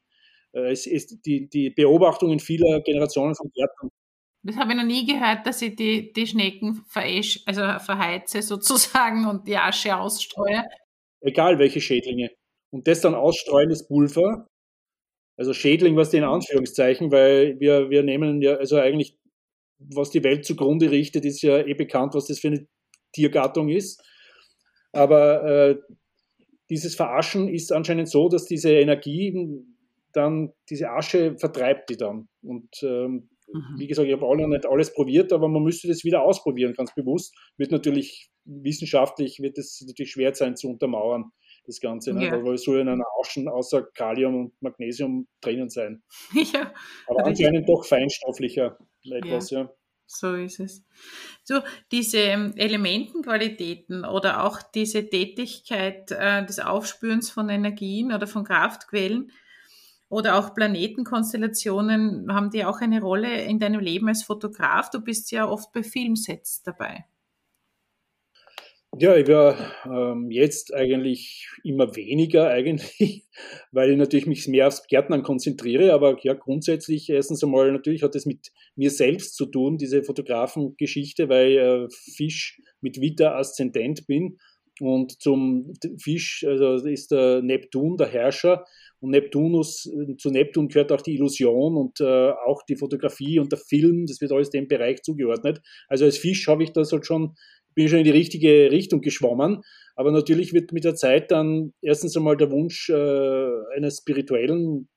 [0.52, 3.90] es ist die, die Beobachtungen vieler Generationen von Gärtnern.
[4.44, 9.26] Das habe ich noch nie gehört, dass ich die, die Schnecken veräsch, also verheize sozusagen
[9.28, 10.64] und die Asche ausstreue.
[11.20, 12.30] Egal welche Schädlinge.
[12.70, 14.46] Und das dann ausstreuen, das Pulver.
[15.36, 19.16] Also Schädling, was die in Anführungszeichen, weil wir, wir nehmen ja, also eigentlich,
[19.78, 22.66] was die Welt zugrunde richtet, ist ja eh bekannt, was das für eine
[23.12, 24.02] Tiergattung ist.
[24.92, 25.78] Aber äh,
[26.68, 29.34] dieses Veraschen ist anscheinend so, dass diese Energie
[30.12, 32.28] dann diese Asche vertreibt die dann.
[32.42, 33.78] Und ähm, mhm.
[33.78, 36.74] wie gesagt, ich habe auch noch nicht alles probiert, aber man müsste das wieder ausprobieren,
[36.74, 37.34] ganz bewusst.
[37.56, 41.30] Wird natürlich wissenschaftlich, wird es natürlich schwer sein zu untermauern,
[41.66, 42.12] das Ganze.
[42.12, 42.26] Ne?
[42.26, 42.44] Ja.
[42.44, 46.02] Weil es soll in einer Aschen außer Kalium und Magnesium drinnen sein.
[46.52, 46.72] Ja.
[47.06, 49.62] Aber anscheinend doch feinstofflicher etwas, ja.
[49.62, 49.70] ja.
[50.14, 50.84] So ist es.
[51.42, 58.44] So, diese ähm, Elementenqualitäten oder auch diese Tätigkeit äh, des Aufspürens von Energien oder von
[58.44, 59.32] Kraftquellen,
[60.12, 64.90] oder auch Planetenkonstellationen haben die auch eine Rolle in deinem Leben als Fotograf.
[64.90, 67.06] Du bist ja oft bei Filmsets dabei.
[68.98, 73.24] Ja, ich war ähm, jetzt eigentlich immer weniger eigentlich,
[73.72, 78.14] weil ich natürlich mich mehr aufs Gärtnern konzentriere, aber ja, grundsätzlich erstens einmal natürlich hat
[78.14, 84.06] es mit mir selbst zu tun, diese Fotografengeschichte, weil ich äh, Fisch mit Vita Aszendent
[84.06, 84.36] bin
[84.82, 88.64] und zum Fisch also ist der Neptun, der Herrscher
[88.98, 93.60] und Neptunus, zu Neptun gehört auch die Illusion und äh, auch die Fotografie und der
[93.60, 95.60] Film, das wird alles dem Bereich zugeordnet.
[95.86, 97.36] Also als Fisch habe ich das halt schon,
[97.76, 99.62] bin schon in die richtige Richtung geschwommen.
[99.94, 104.88] Aber natürlich wird mit der Zeit dann erstens einmal der Wunsch äh, einer spirituellen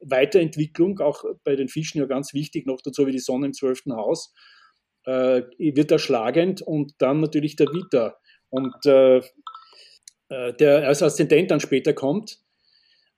[0.00, 3.94] Weiterentwicklung, auch bei den Fischen ja ganz wichtig, noch dazu wie die Sonne im zwölften
[3.94, 4.34] Haus,
[5.06, 8.16] äh, wird erschlagend und dann natürlich der Vita.
[8.50, 9.18] Und äh,
[10.28, 12.40] äh der als Aszendent dann später kommt,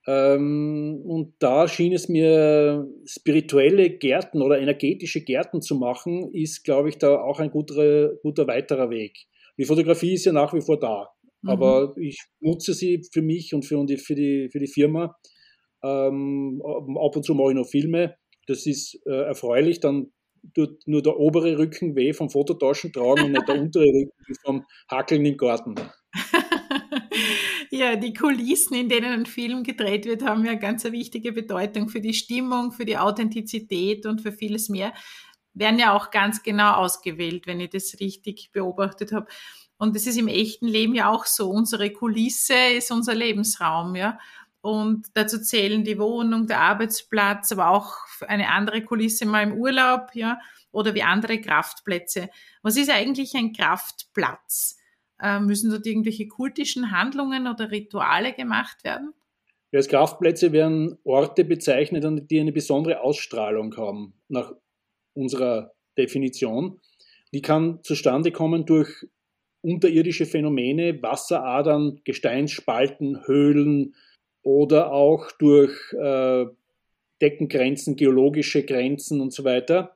[0.07, 6.89] ähm, und da schien es mir, spirituelle Gärten oder energetische Gärten zu machen, ist, glaube
[6.89, 9.27] ich, da auch ein guter, guter weiterer Weg.
[9.59, 11.11] Die Fotografie ist ja nach wie vor da,
[11.43, 11.51] mhm.
[11.51, 15.17] aber ich nutze sie für mich und für die, für die, für die Firma.
[15.85, 18.17] Ähm, ab und zu mache ich noch Filme.
[18.49, 19.79] Das ist äh, erfreulich.
[19.79, 20.13] Dann
[20.55, 24.67] tut nur der obere Rücken weh vom Fototaschen tragen und nicht der untere Rücken vom
[24.91, 25.75] Hackeln im Garten.
[27.75, 31.89] Ja, die Kulissen, in denen ein Film gedreht wird, haben ja ganz eine wichtige Bedeutung
[31.89, 34.93] für die Stimmung, für die Authentizität und für vieles mehr.
[35.55, 39.27] werden ja auch ganz genau ausgewählt, wenn ich das richtig beobachtet habe.
[39.79, 41.49] Und das ist im echten Leben ja auch so.
[41.49, 44.19] Unsere Kulisse ist unser Lebensraum, ja.
[44.63, 47.97] Und dazu zählen die Wohnung, der Arbeitsplatz, aber auch
[48.27, 50.39] eine andere Kulisse mal im Urlaub, ja,
[50.71, 52.31] oder wie andere Kraftplätze.
[52.63, 54.79] Was ist eigentlich ein Kraftplatz?
[55.21, 59.13] Äh, müssen dort irgendwelche kultischen Handlungen oder Rituale gemacht werden?
[59.73, 64.53] Ja, als Kraftplätze werden Orte bezeichnet, die eine besondere Ausstrahlung haben, nach
[65.15, 66.81] unserer Definition.
[67.35, 69.07] Die kann zustande kommen durch
[69.63, 73.95] unterirdische Phänomene, Wasseradern, Gesteinsspalten, Höhlen,
[74.43, 76.47] oder auch durch äh,
[77.21, 79.95] Deckengrenzen, geologische Grenzen und so weiter.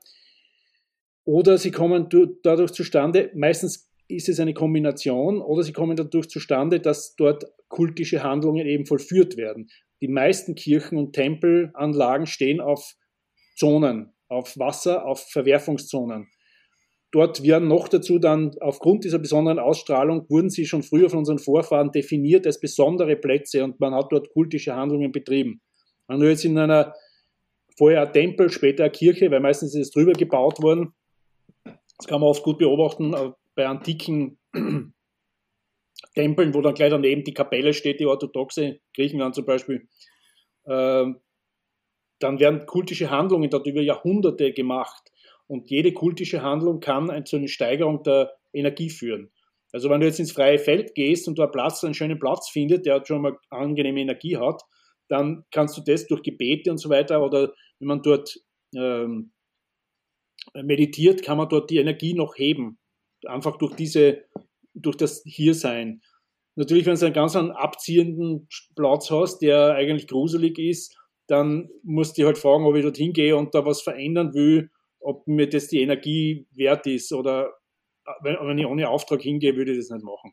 [1.25, 2.09] Oder sie kommen
[2.43, 8.23] dadurch zustande, meistens ist es eine Kombination, oder sie kommen dadurch zustande, dass dort kultische
[8.23, 9.69] Handlungen eben vollführt werden.
[10.01, 12.95] Die meisten Kirchen und Tempelanlagen stehen auf
[13.57, 16.29] Zonen, auf Wasser, auf Verwerfungszonen.
[17.17, 21.39] Dort werden noch dazu dann, aufgrund dieser besonderen Ausstrahlung, wurden sie schon früher von unseren
[21.39, 25.63] Vorfahren definiert als besondere Plätze und man hat dort kultische Handlungen betrieben.
[26.09, 26.93] Wenn du jetzt in einer,
[27.75, 30.93] vorher ein Tempel, später eine Kirche, weil meistens ist es drüber gebaut worden,
[31.65, 34.37] das kann man oft gut beobachten äh, bei antiken
[36.15, 39.89] Tempeln, wo dann gleich daneben die Kapelle steht, die orthodoxe, Griechenland zum Beispiel,
[40.65, 41.07] äh,
[42.19, 45.11] dann werden kultische Handlungen dort über Jahrhunderte gemacht.
[45.49, 49.31] Und jede kultische Handlung kann zu einer Steigerung der Energie führen.
[49.73, 52.49] Also wenn du jetzt ins freie Feld gehst und du einen Platz, einen schönen Platz
[52.49, 54.63] findest, der schon mal angenehme Energie hat,
[55.09, 58.35] dann kannst du das durch Gebete und so weiter oder wenn man dort
[58.75, 59.33] ähm,
[60.55, 62.79] meditiert, kann man dort die Energie noch heben.
[63.27, 64.25] Einfach durch diese,
[64.75, 66.01] durch das Hiersein.
[66.55, 72.23] Natürlich, wenn du einen ganz abziehenden Platz hast, der eigentlich gruselig ist, dann musst du
[72.23, 75.69] dich halt fragen, ob ich dort hingehe und da was verändern will ob mir das
[75.69, 77.53] die Energie wert ist oder
[78.23, 80.33] wenn, wenn ich ohne Auftrag hingehe, würde ich das nicht machen.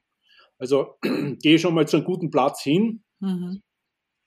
[0.58, 0.96] Also
[1.42, 3.62] gehe schon mal zu einem guten Platz hin mhm.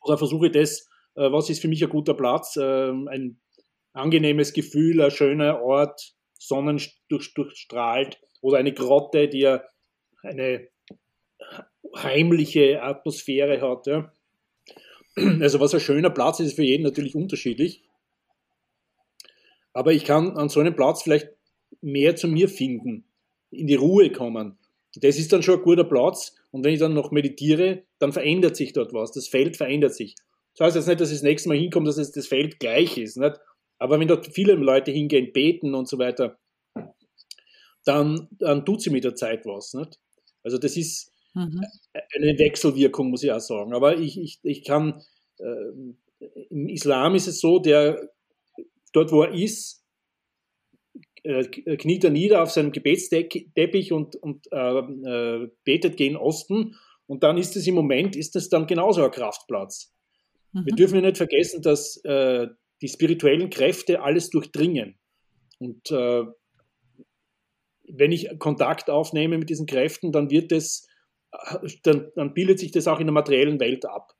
[0.02, 3.40] oder versuche das, äh, was ist für mich ein guter Platz, äh, ein
[3.92, 9.62] angenehmes Gefühl, ein schöner Ort, sonnendurchstrahlt oder eine Grotte, die ja
[10.22, 10.68] eine
[11.96, 13.86] heimliche Atmosphäre hat.
[13.86, 14.12] Ja.
[15.40, 17.85] Also was ein schöner Platz ist, ist für jeden natürlich unterschiedlich.
[19.76, 21.28] Aber ich kann an so einem Platz vielleicht
[21.82, 23.04] mehr zu mir finden,
[23.50, 24.58] in die Ruhe kommen.
[24.94, 26.34] Das ist dann schon ein guter Platz.
[26.50, 29.12] Und wenn ich dann noch meditiere, dann verändert sich dort was.
[29.12, 30.14] Das Feld verändert sich.
[30.54, 33.18] Das heißt jetzt nicht, dass ich das nächste Mal hinkomme, dass das Feld gleich ist.
[33.18, 33.36] Nicht?
[33.76, 36.38] Aber wenn dort viele Leute hingehen, beten und so weiter,
[37.84, 39.74] dann, dann tut sie mit der Zeit was.
[39.74, 40.00] Nicht?
[40.42, 41.60] Also das ist mhm.
[42.14, 43.74] eine Wechselwirkung, muss ich auch sagen.
[43.74, 45.02] Aber ich, ich, ich kann,
[45.36, 48.15] äh, im Islam ist es so, der
[48.96, 49.84] dort wo er ist,
[51.22, 51.44] äh,
[51.76, 56.76] kniet er nieder auf seinem Gebetsteppich und, und äh, äh, betet gegen Osten.
[57.06, 59.92] Und dann ist es im Moment, ist es dann genauso ein Kraftplatz.
[60.52, 60.66] Mhm.
[60.66, 62.48] Wir dürfen nicht vergessen, dass äh,
[62.80, 64.98] die spirituellen Kräfte alles durchdringen.
[65.58, 66.24] Und äh,
[67.88, 70.88] wenn ich Kontakt aufnehme mit diesen Kräften, dann wird es,
[71.82, 74.12] dann, dann bildet sich das auch in der materiellen Welt ab.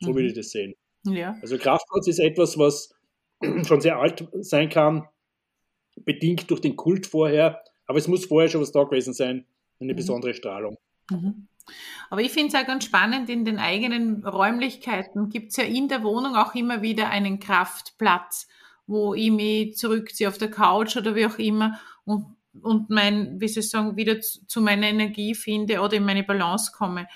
[0.00, 0.14] So mhm.
[0.16, 0.74] würde ich das sehen.
[1.04, 1.36] Ja.
[1.40, 2.94] Also Kraftplatz ist etwas, was
[3.64, 5.08] schon sehr alt sein kann,
[5.96, 7.62] bedingt durch den Kult vorher.
[7.86, 9.46] Aber es muss vorher schon was da gewesen sein,
[9.80, 9.96] eine mhm.
[9.96, 10.78] besondere Strahlung.
[11.10, 11.48] Mhm.
[12.10, 15.88] Aber ich finde es auch ganz spannend, in den eigenen Räumlichkeiten gibt es ja in
[15.88, 18.48] der Wohnung auch immer wieder einen Kraftplatz,
[18.86, 23.48] wo ich mich zurückziehe auf der Couch oder wie auch immer und, und mein, wie
[23.48, 27.06] soll ich sagen, wieder zu, zu meiner Energie finde oder in meine Balance komme.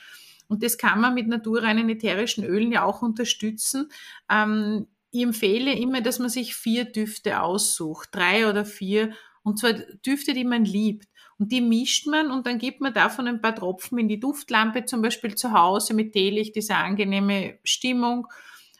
[0.49, 3.89] Und das kann man mit naturreinen ätherischen Ölen ja auch unterstützen.
[4.31, 9.13] Ähm, ich empfehle immer, dass man sich vier Düfte aussucht, drei oder vier,
[9.45, 11.09] und zwar Düfte, die man liebt.
[11.39, 14.85] Und die mischt man und dann gibt man davon ein paar Tropfen in die Duftlampe,
[14.85, 18.27] zum Beispiel zu Hause mit Teelicht, diese angenehme Stimmung.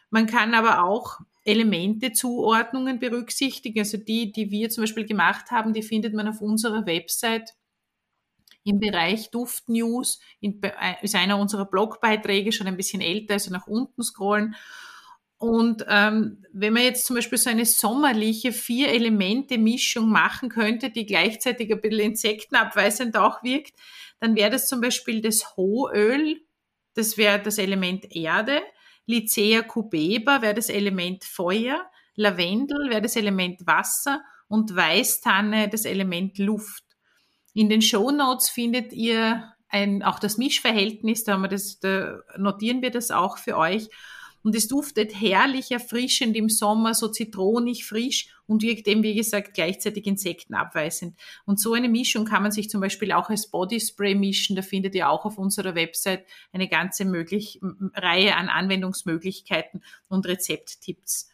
[0.09, 3.79] Man kann aber auch Elemente-Zuordnungen berücksichtigen.
[3.79, 7.53] Also die, die wir zum Beispiel gemacht haben, die findet man auf unserer Website
[8.63, 10.61] im Bereich Duftnews, in,
[11.01, 14.55] ist einer unserer Blogbeiträge schon ein bisschen älter, also nach unten scrollen.
[15.43, 21.69] Und ähm, wenn man jetzt zum Beispiel so eine sommerliche Vier-Elemente-Mischung machen könnte, die gleichzeitig
[21.69, 23.73] ein bisschen insektenabweisend auch wirkt,
[24.21, 26.39] dann wäre das zum Beispiel das Hohöl,
[26.93, 28.61] das wäre das Element Erde,
[29.05, 36.37] Lycea cubeba wäre das Element Feuer, Lavendel wäre das Element Wasser und Weißtanne das Element
[36.37, 36.85] Luft.
[37.53, 42.21] In den Show Notes findet ihr ein, auch das Mischverhältnis, da, haben wir das, da
[42.37, 43.89] notieren wir das auch für euch.
[44.43, 49.53] Und es duftet herrlich erfrischend im Sommer, so zitronig frisch und wirkt eben, wie gesagt,
[49.53, 51.17] gleichzeitig insektenabweisend.
[51.45, 54.55] Und so eine Mischung kann man sich zum Beispiel auch als Bodyspray mischen.
[54.55, 57.59] Da findet ihr auch auf unserer Website eine ganze möglich,
[57.95, 61.29] Reihe an Anwendungsmöglichkeiten und Rezepttipps.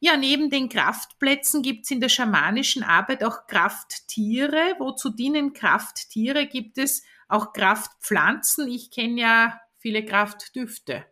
[0.00, 4.76] Ja, neben den Kraftplätzen gibt's in der schamanischen Arbeit auch Krafttiere.
[4.78, 6.46] Wozu dienen Krafttiere?
[6.46, 8.68] Gibt es auch Kraftpflanzen?
[8.68, 11.04] Ich kenne ja viele Kraftdüfte.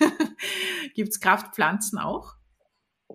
[0.94, 2.34] gibt's Kraftpflanzen auch?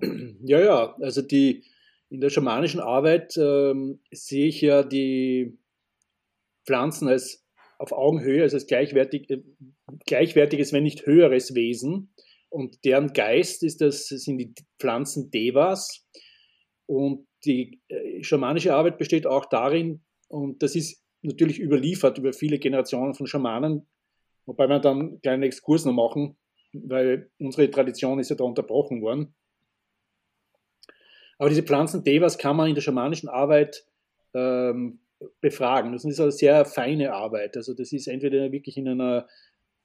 [0.02, 1.64] Ja, ja, also die
[2.10, 5.58] in der schamanischen Arbeit ähm, sehe ich ja die
[6.66, 7.46] Pflanzen als
[7.78, 9.42] auf Augenhöhe, also als gleichwertig, äh,
[10.06, 12.14] gleichwertiges, wenn nicht höheres Wesen.
[12.50, 16.08] Und deren Geist ist das, sind die Pflanzen Devas.
[16.88, 22.60] Und die äh, schamanische Arbeit besteht auch darin, und das ist natürlich überliefert über viele
[22.60, 23.88] Generationen von Schamanen,
[24.46, 26.38] wobei wir dann einen kleinen Exkurs noch machen,
[26.74, 29.34] weil unsere Tradition ist ja da unterbrochen worden.
[31.38, 33.86] Aber diese Pflanzen Devas kann man in der schamanischen Arbeit
[34.34, 35.00] ähm,
[35.42, 35.94] befragen.
[35.94, 37.56] Das ist eine sehr feine Arbeit.
[37.58, 39.28] Also das ist entweder wirklich in einer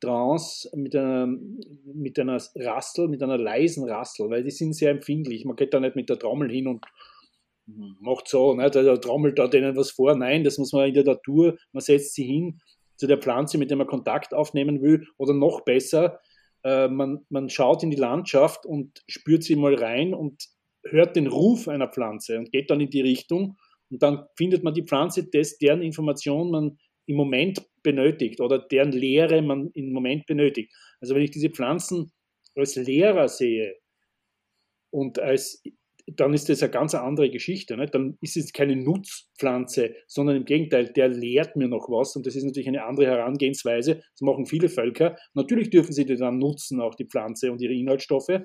[0.00, 5.44] Trance mit einer, mit einer Rassel, mit einer leisen Rassel, weil die sind sehr empfindlich.
[5.44, 6.84] Man geht da nicht mit der Trommel hin und
[8.00, 10.14] macht so, ne, der, trommelt da denen was vor.
[10.16, 12.60] Nein, das muss man in der Natur, man setzt sie hin
[12.96, 16.20] zu der Pflanze, mit der man Kontakt aufnehmen will, oder noch besser,
[16.64, 20.48] äh, man, man schaut in die Landschaft und spürt sie mal rein und
[20.84, 23.56] hört den Ruf einer Pflanze und geht dann in die Richtung
[23.90, 28.92] und dann findet man die Pflanze, des, deren Information man im Moment benötigt oder deren
[28.92, 30.72] Lehre man im Moment benötigt.
[31.00, 32.10] Also wenn ich diese Pflanzen
[32.54, 33.76] als Lehrer sehe
[34.90, 35.62] und als
[36.06, 37.76] dann ist das eine ganz andere Geschichte.
[37.76, 37.86] Ne?
[37.86, 42.36] Dann ist es keine Nutzpflanze, sondern im Gegenteil, der lehrt mir noch was und das
[42.36, 43.96] ist natürlich eine andere Herangehensweise.
[43.96, 45.16] Das machen viele Völker.
[45.32, 48.40] Natürlich dürfen sie die dann nutzen, auch die Pflanze und ihre Inhaltsstoffe,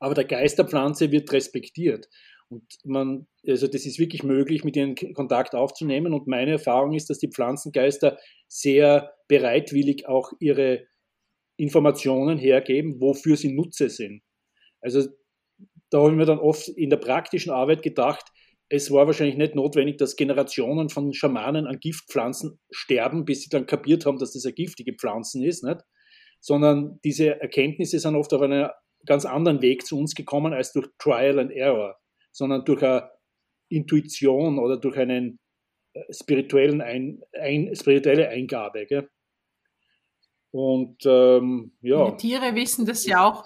[0.00, 2.08] aber der Geist der Pflanze wird respektiert.
[2.50, 6.14] Und man, also das ist wirklich möglich, mit ihnen Kontakt aufzunehmen.
[6.14, 10.86] Und meine Erfahrung ist, dass die Pflanzengeister sehr bereitwillig auch ihre
[11.56, 14.22] Informationen hergeben, wofür sie Nutze sind.
[14.80, 15.08] Also
[15.90, 18.24] da habe ich mir dann oft in der praktischen Arbeit gedacht,
[18.70, 23.64] es war wahrscheinlich nicht notwendig, dass Generationen von Schamanen an Giftpflanzen sterben, bis sie dann
[23.66, 25.80] kapiert haben, dass das eine giftige Pflanzen ist, nicht?
[26.40, 28.68] sondern diese Erkenntnisse sind oft auf einen
[29.06, 31.96] ganz anderen Weg zu uns gekommen als durch Trial and Error
[32.38, 33.10] sondern durch eine
[33.68, 35.38] Intuition oder durch einen
[35.92, 38.86] äh, spirituellen ein, ein, spirituelle Eingabe.
[38.86, 39.10] Gell?
[40.50, 42.10] Und ähm, ja.
[42.12, 43.44] Die Tiere wissen das ja auch.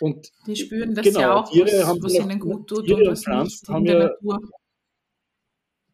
[0.00, 3.00] Und die spüren das genau, ja auch, Tiere was, haben was ihnen gut tut Tiere
[3.00, 4.50] und was Pflanzen nicht in der ja, Natur.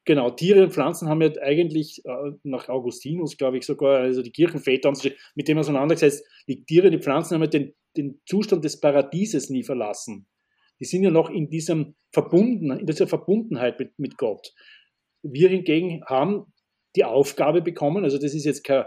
[0.05, 4.31] Genau, Tiere und Pflanzen haben ja eigentlich äh, nach Augustinus, glaube ich sogar, also die
[4.31, 4.93] Kirchenväter,
[5.35, 9.51] mit dem auseinandergesetzt, die Tiere und die Pflanzen haben ja den, den Zustand des Paradieses
[9.51, 10.29] nie verlassen
[10.81, 14.53] die sind ja noch in diesem Verbunden, in dieser Verbundenheit mit, mit Gott.
[15.23, 16.53] Wir hingegen haben
[16.95, 18.85] die Aufgabe bekommen, also das ist jetzt kein,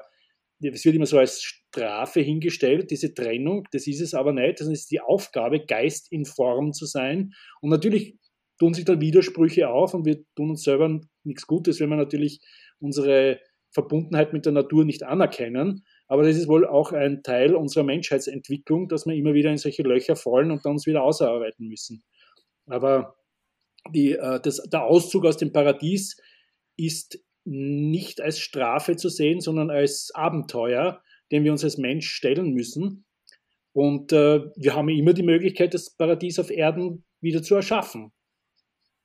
[0.61, 4.67] es wird immer so als Strafe hingestellt, diese Trennung, das ist es aber nicht, das
[4.67, 7.33] ist die Aufgabe, Geist in Form zu sein.
[7.61, 8.17] Und natürlich
[8.59, 12.41] tun sich da Widersprüche auf und wir tun uns selber nichts Gutes, wenn wir natürlich
[12.79, 13.39] unsere
[13.71, 15.85] Verbundenheit mit der Natur nicht anerkennen.
[16.07, 19.83] Aber das ist wohl auch ein Teil unserer Menschheitsentwicklung, dass wir immer wieder in solche
[19.83, 22.03] Löcher fallen und dann uns wieder ausarbeiten müssen.
[22.65, 23.15] Aber
[23.93, 26.17] die, äh, das, der Auszug aus dem Paradies
[26.77, 31.01] ist nicht als Strafe zu sehen, sondern als Abenteuer,
[31.31, 33.05] dem wir uns als Mensch stellen müssen.
[33.73, 38.11] Und äh, wir haben immer die Möglichkeit, das Paradies auf Erden wieder zu erschaffen.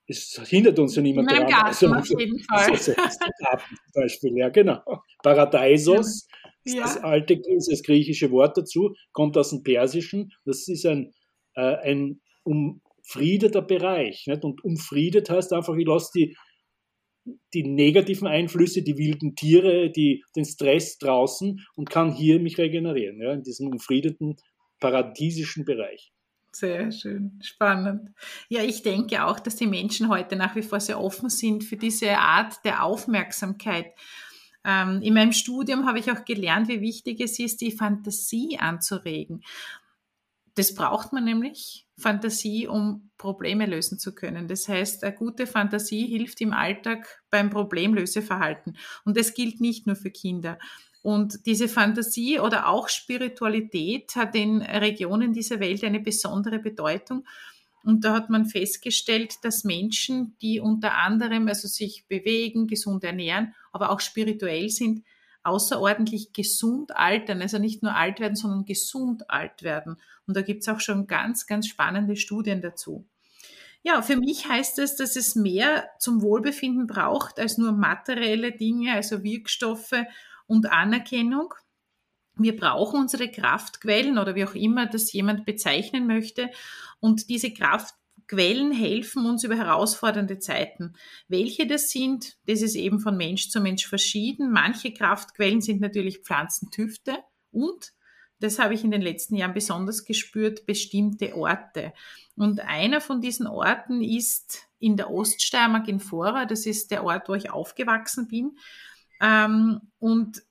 [0.06, 1.46] Es hindert uns ja niemand daran.
[1.46, 2.66] Garten, also, auf jeden Fall.
[3.38, 4.82] Garten zum Beispiel, ja, genau.
[5.22, 6.26] Paradeisos
[6.64, 6.82] ja.
[6.82, 10.32] Das alte das griechische Wort dazu kommt aus dem Persischen.
[10.44, 11.12] Das ist ein,
[11.54, 14.26] äh, ein umfriedeter Bereich.
[14.26, 14.44] Nicht?
[14.44, 16.36] Und umfriedet heißt einfach, ich lasse die,
[17.54, 23.20] die negativen Einflüsse, die wilden Tiere, die, den Stress draußen und kann hier mich regenerieren,
[23.20, 24.36] ja, in diesem umfriedeten,
[24.80, 26.12] paradiesischen Bereich.
[26.52, 28.10] Sehr schön, spannend.
[28.48, 31.76] Ja, ich denke auch, dass die Menschen heute nach wie vor sehr offen sind für
[31.76, 33.86] diese Art der Aufmerksamkeit.
[34.64, 39.42] Ähm, in meinem Studium habe ich auch gelernt, wie wichtig es ist, die Fantasie anzuregen.
[40.54, 44.46] Das braucht man nämlich, Fantasie, um Probleme lösen zu können.
[44.46, 48.76] Das heißt, eine gute Fantasie hilft im Alltag beim Problemlöseverhalten.
[49.04, 50.58] Und das gilt nicht nur für Kinder.
[51.02, 57.26] Und diese Fantasie oder auch Spiritualität hat in Regionen dieser Welt eine besondere Bedeutung.
[57.82, 63.54] Und da hat man festgestellt, dass Menschen, die unter anderem also sich bewegen, gesund ernähren,
[63.72, 65.04] aber auch spirituell sind,
[65.44, 69.96] außerordentlich gesund altern, also nicht nur alt werden, sondern gesund alt werden.
[70.26, 73.06] Und da gibt's auch schon ganz, ganz spannende Studien dazu.
[73.82, 78.94] Ja, für mich heißt es, dass es mehr zum Wohlbefinden braucht als nur materielle Dinge,
[78.94, 79.92] also Wirkstoffe
[80.46, 81.52] und Anerkennung.
[82.36, 86.50] Wir brauchen unsere Kraftquellen oder wie auch immer das jemand bezeichnen möchte.
[86.98, 87.52] Und diese
[88.24, 90.94] Kraftquellen helfen uns über herausfordernde Zeiten.
[91.28, 94.50] Welche das sind, das ist eben von Mensch zu Mensch verschieden.
[94.50, 97.18] Manche Kraftquellen sind natürlich Pflanzentüfte
[97.50, 97.92] und
[98.40, 101.92] das habe ich in den letzten Jahren besonders gespürt, bestimmte Orte.
[102.36, 106.44] Und einer von diesen Orten ist in der Oststeiermark in Fora.
[106.44, 108.58] Das ist der Ort, wo ich aufgewachsen bin.
[109.20, 110.42] Ähm, und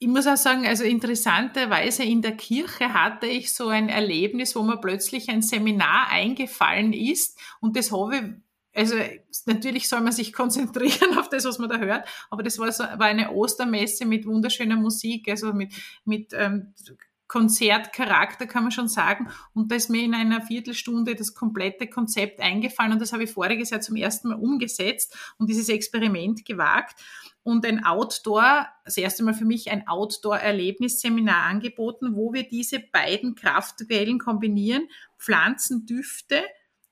[0.00, 4.62] ich muss auch sagen, also interessanterweise in der Kirche hatte ich so ein Erlebnis, wo
[4.62, 7.38] mir plötzlich ein Seminar eingefallen ist.
[7.60, 8.22] Und das habe ich
[8.74, 8.94] also
[9.46, 12.84] natürlich soll man sich konzentrieren auf das, was man da hört, aber das war, so,
[12.84, 15.74] war eine Ostermesse mit wunderschöner Musik, also mit,
[16.04, 16.74] mit ähm,
[17.26, 19.28] Konzertcharakter, kann man schon sagen.
[19.52, 22.92] Und da ist mir in einer Viertelstunde das komplette Konzept eingefallen.
[22.92, 26.98] Und das habe ich voriges Jahr zum ersten Mal umgesetzt und dieses Experiment gewagt
[27.48, 33.34] und ein Outdoor, das erste Mal für mich ein Outdoor-Erlebnisseminar angeboten, wo wir diese beiden
[33.34, 34.88] Kraftquellen kombinieren,
[35.18, 36.42] Pflanzendüfte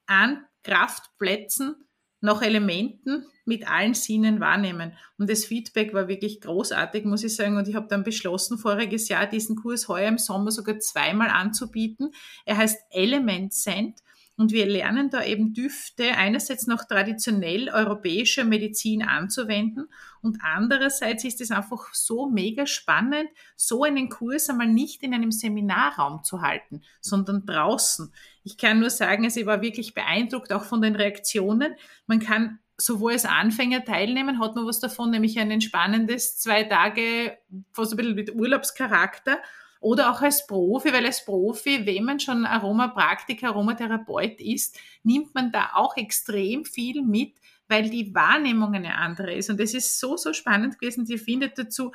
[0.06, 1.76] an Kraftplätzen
[2.22, 4.94] noch Elementen mit allen Sinnen wahrnehmen.
[5.18, 7.58] Und das Feedback war wirklich großartig, muss ich sagen.
[7.58, 12.12] Und ich habe dann beschlossen, voriges Jahr diesen Kurs heuer im Sommer sogar zweimal anzubieten.
[12.46, 14.00] Er heißt Element Scent.
[14.36, 19.88] Und wir lernen da eben Düfte einerseits noch traditionell europäischer Medizin anzuwenden
[20.26, 25.30] und andererseits ist es einfach so mega spannend, so einen Kurs einmal nicht in einem
[25.30, 28.12] Seminarraum zu halten, sondern draußen.
[28.42, 31.76] Ich kann nur sagen, also ich war wirklich beeindruckt auch von den Reaktionen.
[32.06, 37.38] Man kann sowohl als Anfänger teilnehmen, hat man was davon, nämlich ein entspannendes zwei Tage,
[37.72, 39.38] fast ein bisschen mit Urlaubscharakter
[39.80, 45.50] oder auch als Profi, weil als Profi, wenn man schon Aromapraktiker, Aromatherapeut ist, nimmt man
[45.52, 47.34] da auch extrem viel mit,
[47.68, 49.50] weil die Wahrnehmung eine andere ist.
[49.50, 51.04] Und das ist so, so spannend gewesen.
[51.06, 51.92] Ihr findet dazu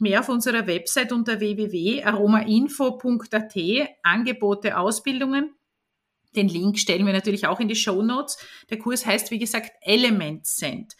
[0.00, 3.56] mehr auf unserer Website unter www.aromainfo.at,
[4.02, 5.54] Angebote, Ausbildungen.
[6.36, 8.36] Den Link stellen wir natürlich auch in die Show Notes.
[8.70, 10.96] Der Kurs heißt, wie gesagt, Element Scent,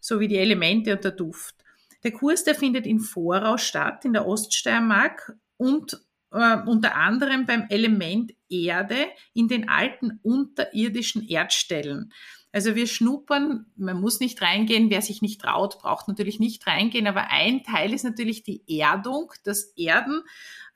[0.00, 1.54] so wie die Elemente und der Duft.
[2.02, 6.00] Der Kurs, der findet in Voraus statt, in der Oststeiermark und
[6.32, 8.96] äh, unter anderem beim Element Erde
[9.34, 12.12] in den alten unterirdischen Erdstellen.
[12.50, 17.06] Also wir schnuppern, man muss nicht reingehen, wer sich nicht traut, braucht natürlich nicht reingehen,
[17.06, 20.22] aber ein Teil ist natürlich die Erdung, das Erden.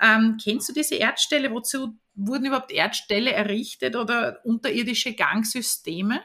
[0.00, 1.50] Ähm, kennst du diese Erdstelle?
[1.50, 6.20] Wozu wurden überhaupt Erdställe errichtet oder unterirdische Gangsysteme?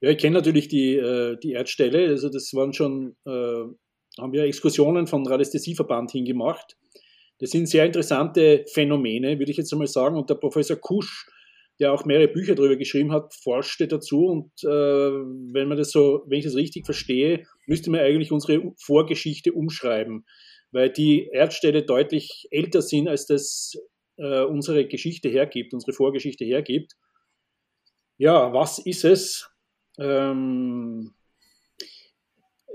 [0.00, 3.64] Ja, ich kenne natürlich die, äh, die Erdställe, also das waren schon äh,
[4.18, 6.76] haben wir Exkursionen von Radiästhesieverband hingemacht.
[7.38, 10.16] Das sind sehr interessante Phänomene, würde ich jetzt einmal sagen.
[10.16, 11.26] Und der Professor Kusch,
[11.78, 14.26] der auch mehrere Bücher darüber geschrieben hat, forschte dazu.
[14.26, 18.72] Und äh, wenn man das so, wenn ich das richtig verstehe, müsste man eigentlich unsere
[18.76, 20.26] Vorgeschichte umschreiben,
[20.72, 23.74] weil die Erdstädte deutlich älter sind, als das
[24.16, 26.94] äh, unsere Geschichte hergibt, unsere Vorgeschichte hergibt.
[28.16, 29.48] Ja, was ist es?
[29.96, 31.14] Ähm,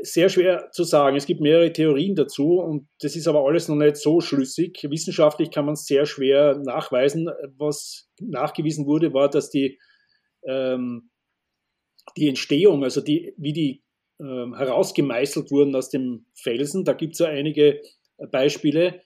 [0.04, 1.16] sehr schwer zu sagen.
[1.16, 4.86] Es gibt mehrere Theorien dazu und das ist aber alles noch nicht so schlüssig.
[4.90, 7.30] Wissenschaftlich kann man es sehr schwer nachweisen.
[7.58, 9.80] Was nachgewiesen wurde, war, dass die,
[10.46, 11.10] ähm,
[12.18, 13.84] die Entstehung, also die, wie die
[14.20, 17.82] ähm, herausgemeißelt wurden aus dem Felsen, da gibt es ja einige
[18.30, 19.02] Beispiele,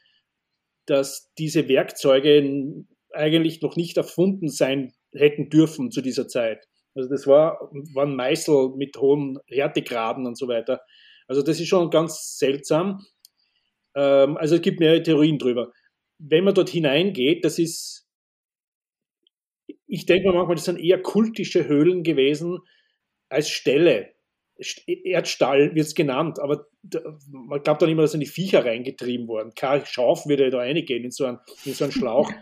[0.88, 6.66] dass diese Werkzeuge eigentlich noch nicht erfunden sein hätten dürfen zu dieser Zeit.
[6.98, 10.82] Also das war, waren Meißel mit hohen Härtegraden und so weiter.
[11.28, 13.06] Also das ist schon ganz seltsam.
[13.96, 15.72] Ähm, also es gibt mehrere Theorien drüber.
[16.18, 18.08] Wenn man dort hineingeht, das ist,
[19.86, 22.60] ich denke mal manchmal, das sind eher kultische Höhlen gewesen
[23.30, 24.14] als Ställe.
[25.04, 26.66] Erdstall wird es genannt, aber
[27.30, 29.52] man glaubt dann immer, dass sind die Viecher reingetrieben worden.
[29.56, 32.32] Kein Schauf würde da reingehen in so einen, in so einen Schlauch.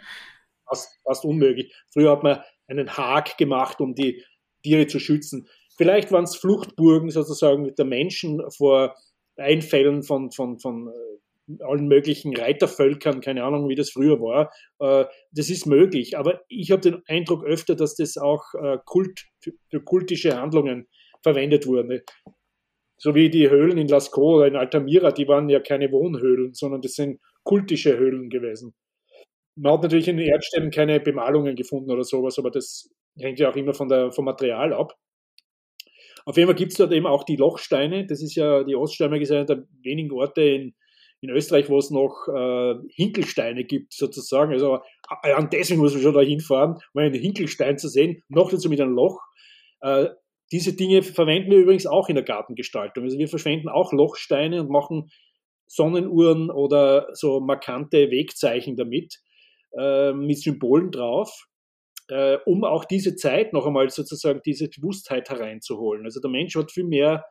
[0.67, 1.73] fast, fast unmöglich.
[1.91, 4.23] Früher hat man einen Hag gemacht, um die
[4.65, 5.47] Tiere zu schützen.
[5.77, 8.95] Vielleicht waren es Fluchtburgen sozusagen der Menschen vor
[9.37, 14.51] Einfällen von, von, von äh, allen möglichen Reitervölkern, keine Ahnung, wie das früher war.
[14.79, 19.25] Äh, das ist möglich, aber ich habe den Eindruck öfter, dass das auch äh, Kult,
[19.39, 20.87] für kultische Handlungen
[21.21, 22.03] verwendet wurde.
[22.97, 26.81] So wie die Höhlen in Lascaux oder in Altamira, die waren ja keine Wohnhöhlen, sondern
[26.81, 28.73] das sind kultische Höhlen gewesen.
[29.55, 32.89] Man hat natürlich in den Erdstäben keine Bemalungen gefunden oder sowas, aber das
[33.19, 34.97] hängt ja auch immer von der, vom Material ab.
[36.25, 38.07] Auf jeden Fall gibt es dort eben auch die Lochsteine.
[38.07, 40.75] Das ist ja, die Oststeiermark ist einer der wenigen Orte in,
[41.21, 44.51] in Österreich, wo es noch äh, Hinkelsteine gibt, sozusagen.
[44.51, 44.79] Also
[45.23, 48.81] äh, deswegen muss man schon da hinfahren, um einen Hinkelstein zu sehen, noch dazu mit
[48.81, 49.19] einem Loch.
[49.81, 50.07] Äh,
[50.51, 53.03] diese Dinge verwenden wir übrigens auch in der Gartengestaltung.
[53.03, 55.11] Also wir verschwenden auch Lochsteine und machen
[55.67, 59.19] Sonnenuhren oder so markante Wegzeichen damit,
[59.77, 61.47] äh, mit Symbolen drauf,
[62.09, 66.05] äh, um auch diese Zeit noch einmal sozusagen diese Bewusstheit hereinzuholen.
[66.05, 67.25] Also der Mensch hat viel mehr,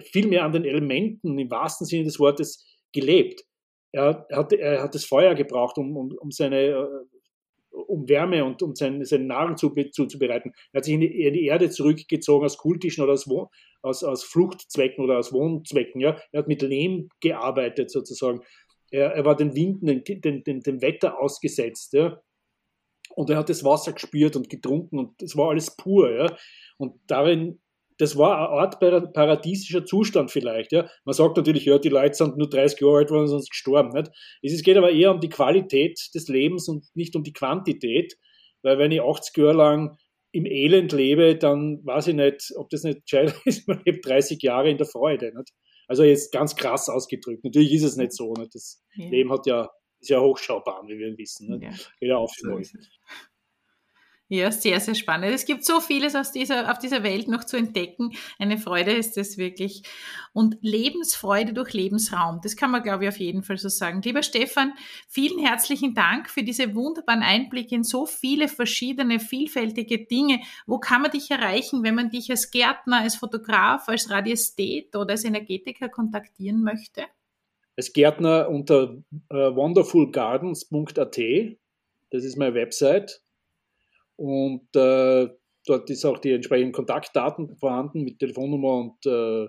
[0.00, 3.44] viel mehr an den Elementen im wahrsten Sinne des Wortes gelebt.
[3.92, 6.86] Er hat, er hat das Feuer gebraucht, um, um, um seine äh,
[7.72, 10.52] um Wärme und um sein, seine Nahrung zu, zuzubereiten.
[10.72, 13.28] Er hat sich in die, in die, Erde zurückgezogen aus kultischen oder aus,
[13.82, 16.00] aus, aus, Fluchtzwecken oder aus Wohnzwecken.
[16.00, 16.18] Ja?
[16.32, 18.42] Er hat mit Lehm gearbeitet sozusagen.
[18.90, 21.92] Er, er war den Winden, den, den, den, dem Wetter ausgesetzt.
[21.94, 22.20] Ja?
[23.14, 26.10] Und er hat das Wasser gespürt und getrunken und es war alles pur.
[26.10, 26.36] Ja?
[26.78, 27.60] Und darin
[27.98, 30.72] das war eine Art paradiesischer Zustand vielleicht.
[30.72, 30.88] Ja.
[31.04, 33.90] Man sagt natürlich, ja, die Leute sind nur 30 Jahre alt, waren sonst gestorben.
[33.90, 34.10] Nicht?
[34.42, 38.14] Es geht aber eher um die Qualität des Lebens und nicht um die Quantität,
[38.62, 39.98] weil wenn ich 80 Jahre lang
[40.32, 44.42] im Elend lebe, dann weiß ich nicht, ob das nicht gescheiter ist, man lebt 30
[44.42, 45.32] Jahre in der Freude.
[45.36, 45.50] Nicht?
[45.86, 47.44] Also jetzt ganz krass ausgedrückt.
[47.44, 48.32] Natürlich ist es nicht so.
[48.32, 48.54] Nicht?
[48.54, 49.10] Das ja.
[49.10, 49.68] Leben hat ja,
[50.02, 51.58] ist ja hochschaubar, wie wir wissen.
[51.58, 51.62] Nicht?
[51.62, 51.86] Ja.
[52.00, 52.58] Jeder auf so
[54.34, 55.34] ja, sehr, sehr spannend.
[55.34, 58.12] Es gibt so vieles aus dieser, auf dieser Welt noch zu entdecken.
[58.38, 59.82] Eine Freude ist es wirklich.
[60.32, 64.00] Und Lebensfreude durch Lebensraum, das kann man, glaube ich, auf jeden Fall so sagen.
[64.00, 64.72] Lieber Stefan,
[65.06, 70.40] vielen herzlichen Dank für diese wunderbaren Einblicke in so viele verschiedene, vielfältige Dinge.
[70.64, 75.10] Wo kann man dich erreichen, wenn man dich als Gärtner, als Fotograf, als Radiesthet oder
[75.10, 77.04] als Energetiker kontaktieren möchte?
[77.76, 81.20] Als Gärtner unter äh, wonderfulgardens.at.
[82.10, 83.22] Das ist meine Website
[84.16, 85.28] und äh,
[85.66, 89.48] dort ist auch die entsprechenden Kontaktdaten vorhanden mit Telefonnummer und, äh,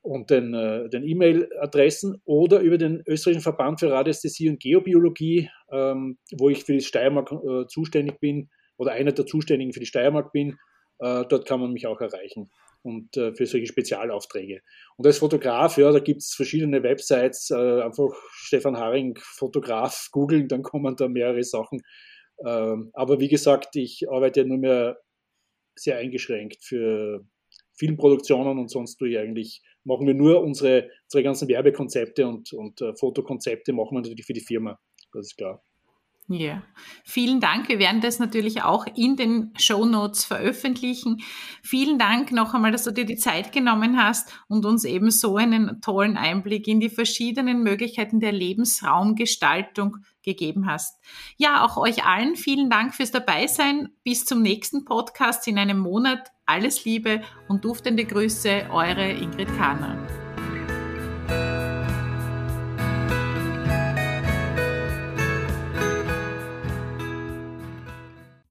[0.00, 6.48] und den, äh, E-Mail-Adressen oder über den österreichischen Verband für Radiästhesie und Geobiologie, ähm, wo
[6.48, 10.58] ich für die Steiermark äh, zuständig bin oder einer der Zuständigen für die Steiermark bin.
[10.98, 12.50] Äh, dort kann man mich auch erreichen
[12.84, 14.60] und äh, für solche Spezialaufträge.
[14.96, 20.62] Und als Fotograf, ja, da gibt es verschiedene Websites, einfach Stefan Haring Fotograf googeln, dann
[20.62, 21.80] kommen da mehrere Sachen
[22.42, 24.98] ähm, aber wie gesagt, ich arbeite nur mehr
[25.76, 27.26] sehr eingeschränkt für
[27.76, 32.80] Filmproduktionen und sonst tue ich eigentlich, machen wir nur unsere, unsere ganzen Werbekonzepte und, und
[32.80, 34.78] uh, Fotokonzepte machen wir natürlich für die Firma.
[35.12, 35.62] Das ist klar.
[36.26, 36.62] Ja,
[37.04, 37.68] vielen Dank.
[37.68, 41.22] Wir werden das natürlich auch in den Show Notes veröffentlichen.
[41.62, 45.36] Vielen Dank noch einmal, dass du dir die Zeit genommen hast und uns eben so
[45.36, 50.98] einen tollen Einblick in die verschiedenen Möglichkeiten der Lebensraumgestaltung gegeben hast.
[51.36, 53.90] Ja, auch euch allen vielen Dank fürs Dabeisein.
[54.02, 56.30] Bis zum nächsten Podcast in einem Monat.
[56.46, 60.23] Alles Liebe und duftende Grüße, eure Ingrid Kahner.